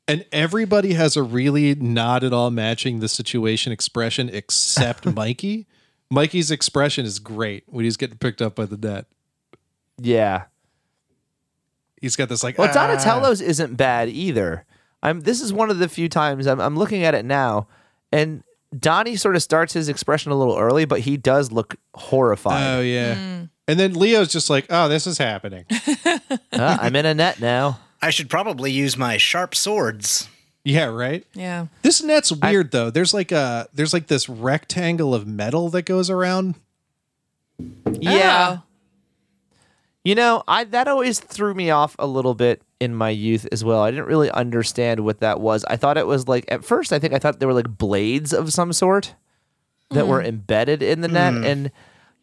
and 0.08 0.24
everybody 0.32 0.94
has 0.94 1.14
a 1.14 1.22
really 1.22 1.74
not 1.74 2.24
at 2.24 2.32
all 2.32 2.50
matching 2.50 3.00
the 3.00 3.08
situation 3.08 3.70
expression 3.70 4.30
except 4.32 5.04
Mikey. 5.04 5.66
Mikey's 6.10 6.50
expression 6.50 7.04
is 7.04 7.18
great 7.18 7.64
when 7.66 7.84
he's 7.84 7.98
getting 7.98 8.16
picked 8.16 8.40
up 8.40 8.54
by 8.54 8.64
the 8.64 8.78
net. 8.78 9.04
Yeah. 9.98 10.44
He's 12.00 12.16
got 12.16 12.30
this 12.30 12.42
like. 12.42 12.56
Well, 12.56 12.68
"Ah." 12.70 12.72
Donatello's 12.72 13.42
isn't 13.42 13.76
bad 13.76 14.08
either. 14.08 14.64
I'm. 15.02 15.20
This 15.20 15.40
is 15.40 15.52
one 15.52 15.70
of 15.70 15.78
the 15.78 15.88
few 15.88 16.08
times 16.08 16.46
I'm, 16.46 16.60
I'm 16.60 16.76
looking 16.76 17.04
at 17.04 17.14
it 17.14 17.24
now, 17.24 17.68
and 18.12 18.42
Donnie 18.76 19.16
sort 19.16 19.36
of 19.36 19.42
starts 19.42 19.72
his 19.72 19.88
expression 19.88 20.32
a 20.32 20.34
little 20.37 20.56
early, 20.58 20.84
but 20.84 21.00
he 21.00 21.16
does 21.16 21.52
look 21.52 21.76
horrified. 21.94 22.78
Oh 22.78 22.80
yeah. 22.80 23.46
And 23.66 23.78
then 23.78 23.94
Leo's 23.94 24.32
just 24.32 24.48
like, 24.50 24.66
"Oh, 24.70 24.88
this 24.88 25.06
is 25.06 25.18
happening." 25.18 25.64
Uh, 25.70 26.18
I'm 26.52 26.96
in 26.96 27.06
a 27.06 27.14
net 27.14 27.40
now. 27.40 27.80
I 28.00 28.11
should 28.11 28.30
probably 28.30 28.70
use 28.72 28.96
my 28.96 29.16
sharp 29.16 29.54
swords. 29.54 30.28
yeah, 30.64 30.84
right. 30.87 31.26
yeah. 31.34 31.66
This 31.82 32.02
net's 32.02 32.32
weird 32.32 32.70
though. 32.70 32.90
There's 32.90 33.12
like 33.12 33.32
a 33.32 33.68
there's 33.74 33.92
like 33.92 34.06
this 34.06 34.28
rectangle 34.28 35.14
of 35.14 35.26
metal 35.26 35.68
that 35.70 35.82
goes 35.82 36.08
around. 36.11 36.54
Yeah. 37.90 38.58
You 40.04 40.14
know, 40.14 40.42
I 40.48 40.64
that 40.64 40.88
always 40.88 41.20
threw 41.20 41.54
me 41.54 41.70
off 41.70 41.94
a 41.98 42.06
little 42.06 42.34
bit 42.34 42.62
in 42.80 42.94
my 42.94 43.11
youth 43.11 43.46
as 43.52 43.64
well. 43.64 43.82
I 43.82 43.90
didn't 43.90 44.06
really 44.06 44.30
understand 44.30 45.00
what 45.00 45.20
that 45.20 45.40
was. 45.40 45.64
I 45.66 45.76
thought 45.76 45.98
it 45.98 46.06
was 46.06 46.28
like 46.28 46.44
at 46.48 46.64
first 46.64 46.92
I 46.92 46.98
think 46.98 47.12
I 47.12 47.18
thought 47.18 47.40
they 47.40 47.46
were 47.46 47.52
like 47.54 47.68
blades 47.76 48.32
of 48.32 48.52
some 48.52 48.72
sort 48.72 49.14
that 49.90 50.06
were 50.06 50.22
embedded 50.22 50.82
in 50.82 51.00
the 51.00 51.08
net 51.08 51.34
and 51.34 51.70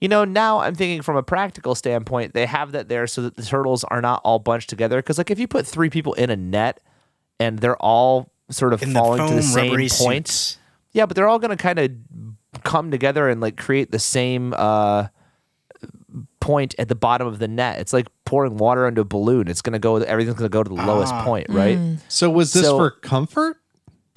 you 0.02 0.08
know, 0.10 0.24
now 0.26 0.60
I'm 0.60 0.76
thinking 0.76 1.02
from 1.02 1.16
a 1.16 1.24
practical 1.24 1.74
standpoint, 1.74 2.34
they 2.34 2.46
have 2.46 2.74
that 2.74 2.90
there 2.90 3.08
so 3.08 3.22
that 3.24 3.36
the 3.38 3.44
turtles 3.44 3.84
are 3.86 4.02
not 4.02 4.22
all 4.24 4.40
bunched 4.40 4.70
together 4.70 5.02
cuz 5.02 5.18
like 5.18 5.32
if 5.32 5.40
you 5.40 5.48
put 5.48 5.66
3 5.68 5.90
people 5.90 6.14
in 6.14 6.30
a 6.30 6.36
net 6.36 6.80
and 7.40 7.60
they're 7.60 7.78
all 7.78 8.30
sort 8.50 8.74
of 8.74 8.82
In 8.84 8.94
the 8.94 9.00
falling 9.00 9.28
to 9.28 9.34
the 9.36 9.42
same 9.42 9.72
point, 9.90 10.28
suits. 10.28 10.58
yeah, 10.94 11.06
but 11.06 11.16
they're 11.16 11.28
all 11.28 11.40
going 11.40 11.56
to 11.56 11.62
kind 11.62 11.80
of 11.80 11.92
come 12.64 12.92
together 12.92 13.28
and 13.30 13.42
like 13.42 13.58
create 13.58 13.92
the 13.92 14.00
same 14.00 14.54
uh, 14.56 15.08
point 16.40 16.76
at 16.78 16.88
the 16.88 16.96
bottom 16.96 17.28
of 17.28 17.40
the 17.40 17.48
net. 17.48 17.80
It's 17.80 17.94
like 17.94 18.08
pouring 18.26 18.58
water 18.58 18.88
into 18.88 19.02
a 19.02 19.06
balloon. 19.06 19.48
It's 19.48 19.62
going 19.62 19.74
to 19.74 19.80
go. 19.80 19.98
Everything's 19.98 20.38
going 20.38 20.50
to 20.50 20.54
go 20.54 20.64
to 20.64 20.70
the 20.70 20.76
lowest 20.76 21.14
ah. 21.14 21.24
point, 21.24 21.48
right? 21.50 21.78
Mm. 21.78 22.00
So 22.08 22.30
was 22.30 22.54
this 22.54 22.64
So- 22.64 22.78
for 22.78 22.92
comfort? 22.92 23.58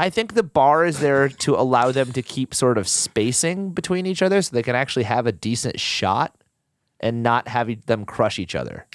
I 0.01 0.11
think 0.11 0.35
the 0.35 0.45
bar 0.45 0.87
is 0.87 1.01
there 1.01 1.29
to 1.29 1.57
allow 1.57 1.91
them 1.91 2.13
to 2.13 2.23
keep 2.23 2.55
sort 2.55 2.79
of 2.79 2.87
spacing 2.87 3.71
between 3.71 4.07
each 4.07 4.23
other, 4.23 4.41
so 4.41 4.55
they 4.55 4.63
can 4.63 4.77
actually 4.77 5.03
have 5.03 5.27
a 5.27 5.33
decent 5.33 5.81
shot 5.81 6.37
and 7.01 7.25
not 7.25 7.49
have 7.49 7.85
them 7.87 8.05
crush 8.05 8.39
each 8.39 8.55
other. 8.55 8.87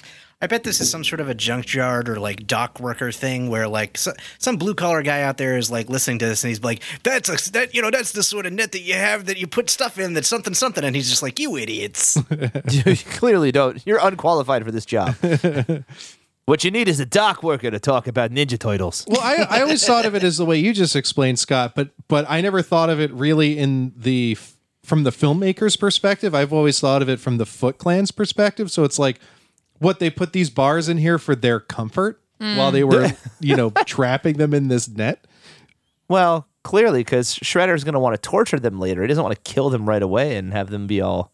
I 0.44 0.46
bet 0.46 0.62
this 0.62 0.78
is 0.78 0.90
some 0.90 1.04
sort 1.04 1.20
of 1.20 1.30
a 1.30 1.34
junkyard 1.34 2.06
or 2.06 2.20
like 2.20 2.46
dock 2.46 2.78
worker 2.78 3.10
thing 3.10 3.48
where 3.48 3.66
like 3.66 3.96
so, 3.96 4.12
some 4.36 4.58
blue 4.58 4.74
collar 4.74 5.00
guy 5.00 5.22
out 5.22 5.38
there 5.38 5.56
is 5.56 5.70
like 5.70 5.88
listening 5.88 6.18
to 6.18 6.26
this 6.26 6.44
and 6.44 6.50
he's 6.50 6.62
like, 6.62 6.82
"That's 7.02 7.30
a 7.30 7.52
that 7.52 7.74
you 7.74 7.80
know 7.80 7.90
that's 7.90 8.12
the 8.12 8.22
sort 8.22 8.44
of 8.44 8.52
net 8.52 8.72
that 8.72 8.82
you 8.82 8.92
have 8.92 9.24
that 9.24 9.38
you 9.38 9.46
put 9.46 9.70
stuff 9.70 9.98
in 9.98 10.12
that's 10.12 10.28
something 10.28 10.52
something," 10.52 10.84
and 10.84 10.94
he's 10.94 11.08
just 11.08 11.22
like, 11.22 11.38
"You 11.38 11.56
idiots." 11.56 12.18
you 12.70 12.94
clearly 12.94 13.52
don't. 13.52 13.82
You're 13.86 14.06
unqualified 14.06 14.66
for 14.66 14.70
this 14.70 14.84
job. 14.84 15.14
what 16.44 16.62
you 16.62 16.70
need 16.70 16.88
is 16.88 17.00
a 17.00 17.06
dock 17.06 17.42
worker 17.42 17.70
to 17.70 17.80
talk 17.80 18.06
about 18.06 18.30
Ninja 18.30 18.58
Turtles. 18.58 19.06
Well, 19.08 19.22
I, 19.22 19.46
I 19.48 19.60
always 19.62 19.82
thought 19.86 20.04
of 20.04 20.14
it 20.14 20.22
as 20.22 20.36
the 20.36 20.44
way 20.44 20.58
you 20.58 20.74
just 20.74 20.94
explained, 20.94 21.38
Scott, 21.38 21.72
but 21.74 21.88
but 22.06 22.26
I 22.28 22.42
never 22.42 22.60
thought 22.60 22.90
of 22.90 23.00
it 23.00 23.10
really 23.14 23.56
in 23.56 23.94
the 23.96 24.36
from 24.82 25.04
the 25.04 25.10
filmmaker's 25.10 25.78
perspective. 25.78 26.34
I've 26.34 26.52
always 26.52 26.80
thought 26.80 27.00
of 27.00 27.08
it 27.08 27.18
from 27.18 27.38
the 27.38 27.46
Foot 27.46 27.78
Clan's 27.78 28.10
perspective. 28.10 28.70
So 28.70 28.84
it's 28.84 28.98
like 28.98 29.20
what 29.78 29.98
they 29.98 30.10
put 30.10 30.32
these 30.32 30.50
bars 30.50 30.88
in 30.88 30.98
here 30.98 31.18
for 31.18 31.34
their 31.34 31.60
comfort 31.60 32.20
while 32.38 32.70
they 32.70 32.84
were, 32.84 33.12
you 33.40 33.56
know, 33.56 33.70
trapping 33.86 34.36
them 34.36 34.54
in 34.54 34.68
this 34.68 34.88
net. 34.88 35.26
Well, 36.08 36.46
clearly, 36.62 37.00
because 37.00 37.34
Shredder's 37.34 37.84
going 37.84 37.94
to 37.94 38.00
want 38.00 38.14
to 38.14 38.20
torture 38.28 38.58
them 38.60 38.78
later. 38.78 39.02
He 39.02 39.08
doesn't 39.08 39.22
want 39.22 39.34
to 39.34 39.52
kill 39.52 39.70
them 39.70 39.88
right 39.88 40.02
away 40.02 40.36
and 40.36 40.52
have 40.52 40.70
them 40.70 40.86
be 40.86 41.00
all, 41.00 41.32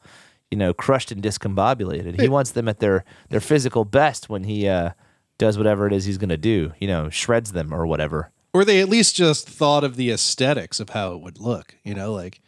you 0.51 0.59
know, 0.59 0.73
crushed 0.73 1.11
and 1.11 1.23
discombobulated. 1.23 2.21
He 2.21 2.29
wants 2.29 2.53
them 2.53 2.69
at 2.69 2.81
their 2.81 3.05
their 3.31 3.41
physical 3.41 3.85
best 3.85 4.29
when 4.29 4.45
he 4.45 4.69
uh, 4.69 4.91
does 5.39 5.57
whatever 5.59 5.87
it 5.87 5.93
is 5.93 6.05
he's 6.05 6.19
going 6.19 6.29
to 6.29 6.37
do. 6.37 6.73
You 6.79 6.89
know, 6.89 7.09
shreds 7.09 7.53
them 7.53 7.73
or 7.73 7.87
whatever. 7.87 8.31
Or 8.53 8.65
they 8.65 8.81
at 8.81 8.89
least 8.89 9.15
just 9.15 9.49
thought 9.49 9.85
of 9.85 9.97
the 9.97 10.11
aesthetics 10.11 10.81
of 10.81 10.91
how 10.91 11.15
it 11.15 11.21
would 11.21 11.39
look, 11.39 11.77
you 11.85 11.95
know, 11.95 12.13
like, 12.13 12.41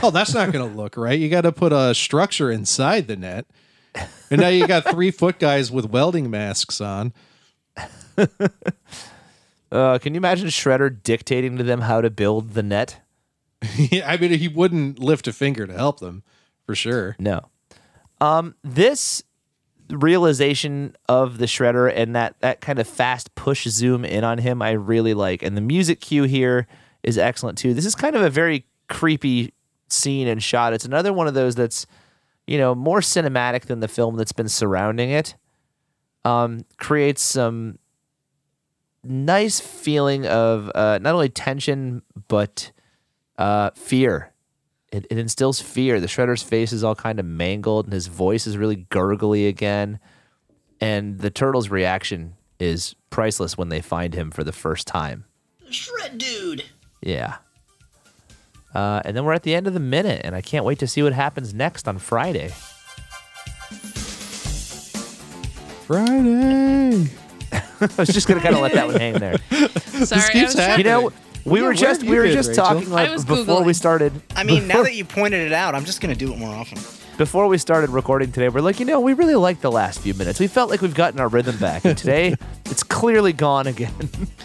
oh, 0.00 0.10
that's 0.10 0.32
not 0.32 0.52
going 0.52 0.68
to 0.70 0.76
look 0.76 0.96
right. 0.96 1.18
You 1.18 1.28
got 1.28 1.40
to 1.40 1.52
put 1.52 1.72
a 1.72 1.92
structure 1.94 2.52
inside 2.52 3.08
the 3.08 3.16
net. 3.16 3.46
And 4.30 4.40
now 4.40 4.48
you 4.48 4.66
got 4.66 4.84
three 4.88 5.10
foot 5.10 5.38
guys 5.38 5.70
with 5.70 5.86
welding 5.86 6.30
masks 6.30 6.80
on. 6.80 7.12
Uh, 9.72 9.98
can 9.98 10.14
you 10.14 10.18
imagine 10.18 10.48
Shredder 10.48 11.00
dictating 11.02 11.56
to 11.56 11.62
them 11.62 11.82
how 11.82 12.00
to 12.00 12.10
build 12.10 12.54
the 12.54 12.62
net? 12.62 13.00
I 13.62 14.18
mean, 14.20 14.32
he 14.32 14.48
wouldn't 14.48 14.98
lift 14.98 15.28
a 15.28 15.32
finger 15.32 15.66
to 15.66 15.72
help 15.72 16.00
them 16.00 16.22
for 16.66 16.74
sure. 16.74 17.14
No. 17.18 17.48
Um, 18.20 18.56
this 18.64 19.22
realization 19.88 20.96
of 21.08 21.38
the 21.38 21.46
shredder 21.46 21.92
and 21.94 22.14
that 22.14 22.36
that 22.40 22.60
kind 22.60 22.78
of 22.78 22.86
fast 22.86 23.34
push 23.34 23.66
zoom 23.66 24.04
in 24.04 24.24
on 24.24 24.38
him, 24.38 24.62
I 24.62 24.72
really 24.72 25.14
like. 25.14 25.42
And 25.42 25.56
the 25.56 25.60
music 25.62 26.00
cue 26.00 26.24
here 26.24 26.66
is 27.02 27.18
excellent 27.18 27.58
too. 27.58 27.74
This 27.74 27.86
is 27.86 27.94
kind 27.94 28.16
of 28.16 28.22
a 28.22 28.30
very 28.30 28.66
creepy 28.88 29.52
scene 29.88 30.28
and 30.28 30.42
shot. 30.42 30.72
It's 30.72 30.84
another 30.84 31.12
one 31.12 31.26
of 31.26 31.34
those 31.34 31.54
that's, 31.54 31.86
you 32.50 32.58
know, 32.58 32.74
more 32.74 32.98
cinematic 32.98 33.66
than 33.66 33.78
the 33.78 33.86
film 33.86 34.16
that's 34.16 34.32
been 34.32 34.48
surrounding 34.48 35.10
it. 35.10 35.36
Um, 36.24 36.64
creates 36.78 37.22
some 37.22 37.78
nice 39.04 39.60
feeling 39.60 40.26
of 40.26 40.68
uh, 40.74 40.98
not 41.00 41.14
only 41.14 41.28
tension 41.28 42.02
but 42.26 42.72
uh, 43.38 43.70
fear. 43.76 44.32
It, 44.90 45.06
it 45.10 45.16
instills 45.16 45.60
fear. 45.60 46.00
The 46.00 46.08
Shredder's 46.08 46.42
face 46.42 46.72
is 46.72 46.82
all 46.82 46.96
kind 46.96 47.20
of 47.20 47.24
mangled, 47.24 47.86
and 47.86 47.92
his 47.92 48.08
voice 48.08 48.48
is 48.48 48.56
really 48.56 48.84
gurgly 48.90 49.46
again. 49.46 50.00
And 50.80 51.20
the 51.20 51.30
turtles' 51.30 51.68
reaction 51.68 52.34
is 52.58 52.96
priceless 53.10 53.56
when 53.56 53.68
they 53.68 53.80
find 53.80 54.12
him 54.12 54.32
for 54.32 54.42
the 54.42 54.52
first 54.52 54.88
time. 54.88 55.24
Shred 55.70 56.18
dude. 56.18 56.64
Yeah. 57.00 57.36
Uh, 58.74 59.00
and 59.04 59.16
then 59.16 59.24
we're 59.24 59.32
at 59.32 59.42
the 59.42 59.54
end 59.54 59.66
of 59.66 59.74
the 59.74 59.80
minute, 59.80 60.20
and 60.24 60.34
I 60.34 60.40
can't 60.40 60.64
wait 60.64 60.78
to 60.78 60.86
see 60.86 61.02
what 61.02 61.12
happens 61.12 61.52
next 61.52 61.88
on 61.88 61.98
Friday. 61.98 62.50
Friday. 65.86 67.08
I 67.52 67.88
was 67.98 68.08
just 68.10 68.28
gonna 68.28 68.40
kind 68.40 68.54
of 68.54 68.60
let 68.60 68.72
that 68.74 68.86
one 68.86 68.96
hang 68.96 69.14
there. 69.14 69.38
Sorry, 70.04 70.22
I 70.22 70.32
keeps 70.32 70.54
was 70.54 70.54
trying 70.54 70.78
You 70.78 70.84
know, 70.84 71.12
we 71.44 71.60
Yeah, 71.60 71.62
were 71.66 71.68
where 71.68 71.74
just 71.74 72.00
have 72.02 72.08
we 72.08 72.14
you 72.14 72.20
were 72.20 72.26
been, 72.26 72.32
just 72.34 72.48
Rachel? 72.50 72.64
talking 72.64 72.90
like, 72.90 73.10
was 73.10 73.24
before 73.24 73.64
we 73.64 73.72
started. 73.72 74.12
I 74.36 74.44
mean, 74.44 74.68
now 74.68 74.82
that 74.82 74.94
you 74.94 75.04
pointed 75.04 75.40
it 75.46 75.52
out, 75.52 75.74
I'm 75.74 75.84
just 75.84 76.00
going 76.00 76.14
to 76.14 76.18
do 76.18 76.32
it 76.32 76.38
more 76.38 76.54
often. 76.54 76.78
Before 77.20 77.46
we 77.48 77.58
started 77.58 77.90
recording 77.90 78.32
today, 78.32 78.48
we're 78.48 78.62
like, 78.62 78.80
you 78.80 78.86
know, 78.86 78.98
we 78.98 79.12
really 79.12 79.34
liked 79.34 79.60
the 79.60 79.70
last 79.70 80.00
few 80.00 80.14
minutes. 80.14 80.40
We 80.40 80.46
felt 80.46 80.70
like 80.70 80.80
we've 80.80 80.94
gotten 80.94 81.20
our 81.20 81.28
rhythm 81.28 81.54
back, 81.58 81.84
and 81.84 81.96
today 81.96 82.34
it's 82.64 82.82
clearly 82.82 83.34
gone 83.34 83.66
again. 83.66 83.92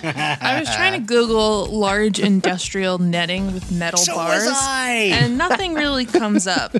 I 0.03 0.59
was 0.59 0.67
trying 0.75 0.91
to 0.91 1.07
Google 1.07 1.67
large 1.67 2.19
industrial 2.19 2.97
netting 2.97 3.53
with 3.53 3.71
metal 3.71 3.97
So 3.97 4.13
bars, 4.15 4.43
was 4.43 4.51
I. 4.53 5.09
and 5.13 5.37
nothing 5.37 5.75
really 5.75 6.03
comes 6.03 6.47
up. 6.47 6.75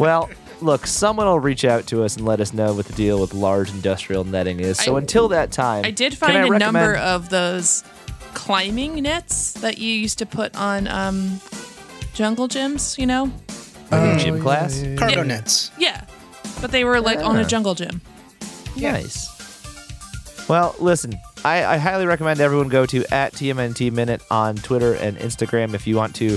well, 0.00 0.28
look, 0.60 0.88
someone 0.88 1.26
will 1.26 1.38
reach 1.38 1.64
out 1.64 1.86
to 1.86 2.02
us 2.02 2.16
and 2.16 2.26
let 2.26 2.40
us 2.40 2.52
know 2.52 2.74
what 2.74 2.86
the 2.86 2.94
deal 2.94 3.20
with 3.20 3.34
large 3.34 3.70
industrial 3.70 4.24
netting 4.24 4.58
is. 4.58 4.76
So 4.76 4.96
I- 4.96 4.98
until 4.98 5.28
that 5.28 5.52
time, 5.52 5.84
I 5.84 5.92
did 5.92 6.18
can 6.18 6.18
find 6.18 6.36
I 6.52 6.56
a 6.56 6.58
number 6.58 6.96
of 6.96 7.28
those 7.28 7.84
climbing 8.34 9.02
nets 9.04 9.52
that 9.52 9.78
you 9.78 9.94
used 9.94 10.18
to 10.18 10.26
put 10.26 10.56
on 10.56 10.88
um, 10.88 11.40
jungle 12.12 12.48
gyms. 12.48 12.98
You 12.98 13.06
know, 13.06 13.32
like 13.92 14.16
a 14.20 14.24
gym 14.24 14.40
class. 14.40 14.82
Cargo 14.98 15.16
Yeah. 15.18 15.22
nets. 15.22 15.70
yeah, 15.78 16.04
but 16.60 16.70
they 16.72 16.84
were 16.84 17.00
like 17.00 17.18
on 17.20 17.36
a 17.38 17.44
jungle 17.44 17.74
gym. 17.74 18.00
Nice. 18.76 19.28
Well, 20.48 20.74
listen, 20.80 21.14
I, 21.44 21.64
I 21.64 21.76
highly 21.76 22.06
recommend 22.06 22.40
everyone 22.40 22.68
go 22.68 22.84
to 22.86 23.04
at 23.14 23.32
TMNT 23.32 23.92
Minute 23.92 24.22
on 24.30 24.56
Twitter 24.56 24.94
and 24.94 25.16
Instagram 25.18 25.74
if 25.74 25.86
you 25.86 25.96
want 25.96 26.14
to 26.16 26.36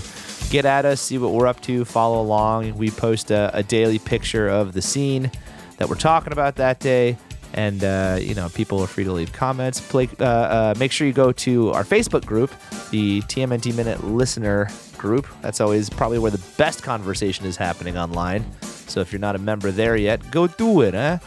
get 0.49 0.65
at 0.65 0.85
us, 0.85 1.01
see 1.01 1.17
what 1.17 1.31
we're 1.31 1.47
up 1.47 1.59
to, 1.61 1.85
follow 1.85 2.21
along. 2.21 2.77
We 2.77 2.91
post 2.91 3.31
a, 3.31 3.49
a 3.53 3.63
daily 3.63 3.97
picture 3.99 4.47
of 4.47 4.73
the 4.73 4.81
scene 4.81 5.31
that 5.77 5.89
we're 5.89 5.95
talking 5.95 6.33
about 6.33 6.55
that 6.57 6.79
day. 6.79 7.17
And, 7.53 7.83
uh, 7.83 8.17
you 8.19 8.35
know, 8.35 8.49
people 8.49 8.79
are 8.81 8.87
free 8.87 9.05
to 9.05 9.11
leave 9.13 9.31
comments. 9.31 9.79
Play, 9.79 10.09
uh, 10.19 10.23
uh, 10.25 10.73
make 10.77 10.91
sure 10.91 11.07
you 11.07 11.13
go 11.13 11.31
to 11.31 11.71
our 11.71 11.83
Facebook 11.85 12.25
group, 12.25 12.51
the 12.91 13.21
TMNT 13.23 13.73
Minute 13.75 14.03
Listener 14.03 14.69
group. 15.05 15.27
That's 15.41 15.61
always 15.61 15.87
probably 15.89 16.17
where 16.17 16.31
the 16.31 16.43
best 16.57 16.81
conversation 16.81 17.45
is 17.45 17.55
happening 17.55 17.95
online. 17.97 18.43
So 18.87 19.01
if 19.01 19.11
you're 19.11 19.19
not 19.19 19.35
a 19.35 19.39
member 19.39 19.71
there 19.71 19.95
yet, 19.95 20.31
go 20.31 20.47
do 20.47 20.81
it, 20.81 20.95
huh? 20.95 21.19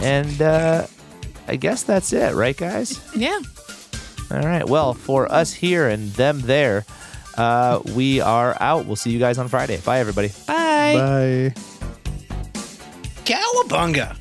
And 0.00 0.42
uh, 0.42 0.86
I 1.46 1.56
guess 1.56 1.84
that's 1.84 2.12
it, 2.12 2.34
right, 2.34 2.56
guys? 2.56 3.00
Yeah. 3.14 3.38
All 4.30 4.40
right. 4.42 4.68
Well, 4.68 4.94
for 4.94 5.30
us 5.30 5.52
here 5.52 5.88
and 5.88 6.10
them 6.12 6.40
there, 6.40 6.84
uh, 7.36 7.80
we 7.94 8.20
are 8.20 8.56
out. 8.60 8.86
We'll 8.86 8.96
see 8.96 9.10
you 9.10 9.18
guys 9.18 9.38
on 9.38 9.48
Friday. 9.48 9.78
Bye, 9.78 10.00
everybody. 10.00 10.30
Bye. 10.46 10.94
Bye. 10.94 11.54
Cowabunga! 13.24 14.16